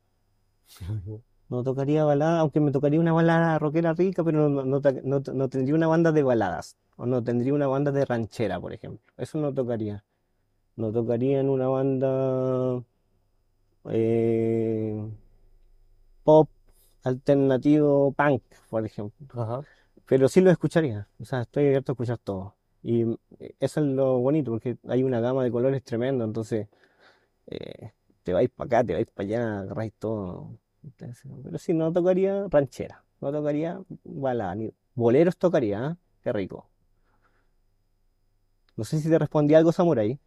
[1.50, 5.50] No tocaría balada, aunque me tocaría una balada rockera rica, pero no, no, no- no
[5.50, 6.78] tendría una banda de baladas.
[6.98, 9.02] O no tendría una banda de ranchera, por ejemplo.
[9.18, 10.04] Eso no tocaría.
[10.78, 12.84] No tocaría en una banda
[13.90, 14.94] eh,
[16.24, 16.50] pop
[17.04, 19.28] alternativo punk, por ejemplo.
[19.42, 19.62] Ajá.
[20.06, 21.08] Pero sí lo escucharía.
[21.20, 22.56] O sea, estoy abierto a escuchar todo.
[22.82, 23.04] Y
[23.40, 26.26] eh, eso es lo bonito, porque hay una gama de colores tremenda.
[26.26, 26.68] Entonces,
[27.48, 27.92] eh,
[28.24, 30.58] te vais para acá, te vais para allá, agarráis todo.
[30.84, 33.04] Entonces, pero sí, no tocaría ranchera.
[33.22, 34.56] No tocaría balada.
[34.56, 35.98] Ni boleros tocaría, ¿ah?
[36.22, 36.70] Qué rico.
[38.76, 40.20] No sé si te respondí algo, Samurai.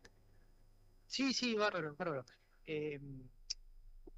[1.06, 2.24] Sí, sí, bárbaro, bárbaro.
[2.66, 3.00] Eh,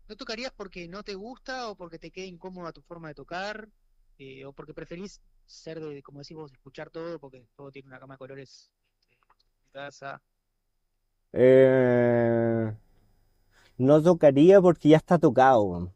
[0.09, 3.69] ¿no tocarías porque no te gusta o porque te queda incómoda tu forma de tocar?
[4.19, 7.99] Eh, ¿o porque preferís ser de, como decís vos, escuchar todo porque todo tiene una
[7.99, 10.21] gama de colores este, en casa?
[11.33, 12.73] Eh,
[13.77, 15.93] no tocaría porque ya está tocado.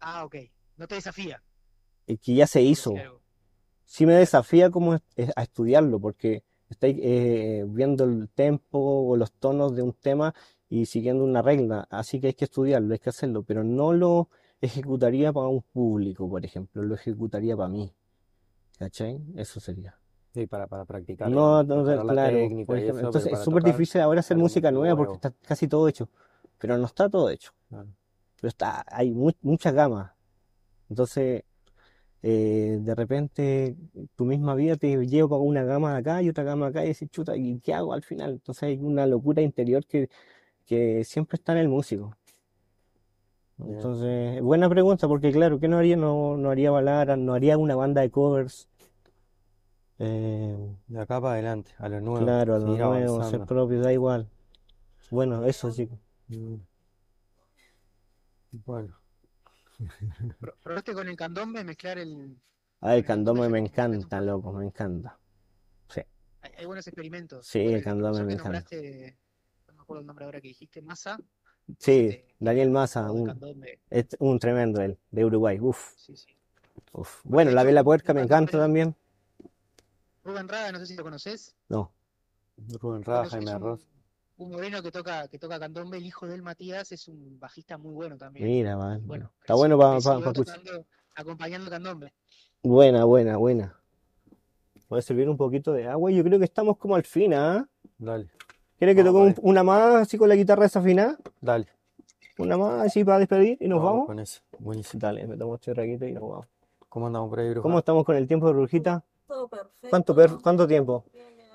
[0.00, 0.36] Ah, ok.
[0.76, 1.42] No te desafía,
[2.06, 2.94] Es que ya se hizo.
[3.84, 8.78] Sí me desafía como es a estudiarlo, porque estáis eh, viendo el tempo
[9.08, 10.34] o los tonos de un tema
[10.68, 14.28] y siguiendo una regla, así que hay que estudiarlo, hay que hacerlo, pero no lo
[14.60, 17.94] ejecutaría para un público, por ejemplo, lo ejecutaría para mí,
[18.78, 19.20] ¿cachai?
[19.36, 19.98] Eso sería.
[20.34, 23.62] Sí, para, para practicar, No, no, la claro, técnica ejemplo, eso, entonces es para súper
[23.62, 26.10] difícil ahora hacer música nueva porque está casi todo hecho,
[26.58, 27.88] pero no está todo hecho, Claro.
[28.40, 30.12] Pero está, hay mu- muchas gamas,
[30.90, 31.44] entonces
[32.22, 33.76] eh, de repente
[34.16, 36.84] tu misma vida te lleva a una gama de acá y otra gama de acá
[36.84, 38.32] y dices, chuta, ¿y qué hago al final?
[38.32, 40.08] Entonces hay una locura interior que,
[40.66, 42.16] que siempre está en el músico.
[43.58, 45.96] Entonces, buena pregunta, porque claro, ¿qué no haría?
[45.96, 48.68] No, no haría baladas, no haría una banda de covers.
[49.98, 50.56] Eh,
[50.88, 53.92] De acá para adelante, a lo nuevo, claro, a lo seguir nuevo, ser propio, da
[53.92, 54.28] igual.
[55.10, 55.98] Bueno, eso chicos.
[56.28, 56.56] Mm.
[58.68, 58.94] Bueno,
[60.40, 62.36] Pro- ¿Probaste con el candombe mezclar el,
[62.80, 65.16] Ah, el candombe me encanta, loco, me encanta.
[65.88, 66.02] Sí,
[66.42, 67.46] Hay, hay buenos experimentos.
[67.46, 68.52] sí, el el candombe me encanta.
[68.52, 69.18] nombraste,
[69.68, 71.18] no me acuerdo el nombre ahora que dijiste, Massa,
[71.78, 73.38] Sí, este, Daniel Massa, un,
[73.90, 75.58] es un tremendo él, de Uruguay.
[75.60, 76.36] Uf, Sí, sí.
[76.92, 77.20] uf.
[77.24, 78.94] Bueno, la vela puerca me encanta también.
[80.24, 81.56] Rubén Rada, no sé si lo conoces.
[81.70, 81.92] No,
[82.80, 83.80] Rubén Rada, Jaime Arroz.
[83.82, 83.97] un,
[84.38, 87.76] un moreno que toca, que toca candombe, el hijo de él, Matías, es un bajista
[87.76, 88.46] muy bueno también.
[88.46, 89.32] mira, Y bueno.
[89.40, 90.32] Está bueno para escuchar.
[90.32, 90.86] tocando,
[91.16, 92.12] acompañando candombe.
[92.62, 93.74] Buena, buena, buena.
[94.88, 96.10] ¿Puede servir un poquito de agua?
[96.10, 97.68] Yo creo que estamos como al fin, ¿ah?
[97.98, 98.30] Dale,
[98.78, 101.18] ¿Quieres que toque un- una más así con la guitarra desafinada?
[101.40, 101.66] Dale,
[102.38, 104.06] Una más así para despedir y nos vamos vamos.
[104.06, 104.40] con eso.
[104.60, 105.00] Buenísimo.
[105.00, 106.46] Dale, me tomo este traguito y nos vamos.
[106.88, 107.78] ¿Cómo andamos por ahí, ¿Cómo bruja?
[107.80, 109.04] estamos con el tiempo, Brujita?
[109.26, 109.88] Todo perfecto.
[109.90, 111.04] ¿Cuánto, per- cuánto tiempo?
[111.12, 111.48] Bien, bien.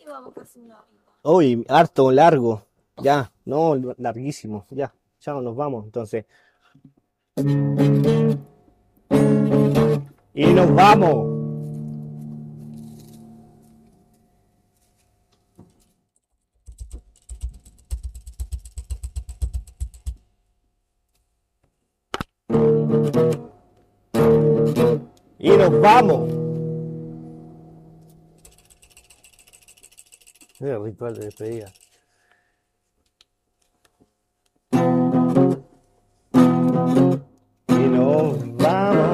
[0.00, 0.99] Y vamos casi una horita.
[1.22, 2.62] Uy, harto, largo.
[2.96, 4.66] Ya, no, larguísimo.
[4.70, 5.84] Ya, chao, nos vamos.
[5.84, 6.24] Entonces.
[10.34, 11.40] Y nos vamos.
[25.38, 26.39] Y nos vamos.
[30.60, 31.72] Es el ritual de despedida.
[37.68, 39.10] Y nos vamos.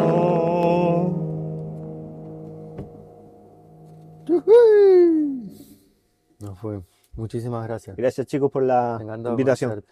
[6.40, 6.82] Nos fue.
[7.14, 7.96] Muchísimas gracias.
[7.96, 8.98] Gracias chicos por la
[9.30, 9.84] invitación.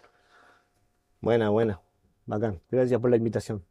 [1.21, 1.81] Buena, buena.
[2.25, 2.61] Bacán.
[2.69, 3.63] Gracias por la invitación.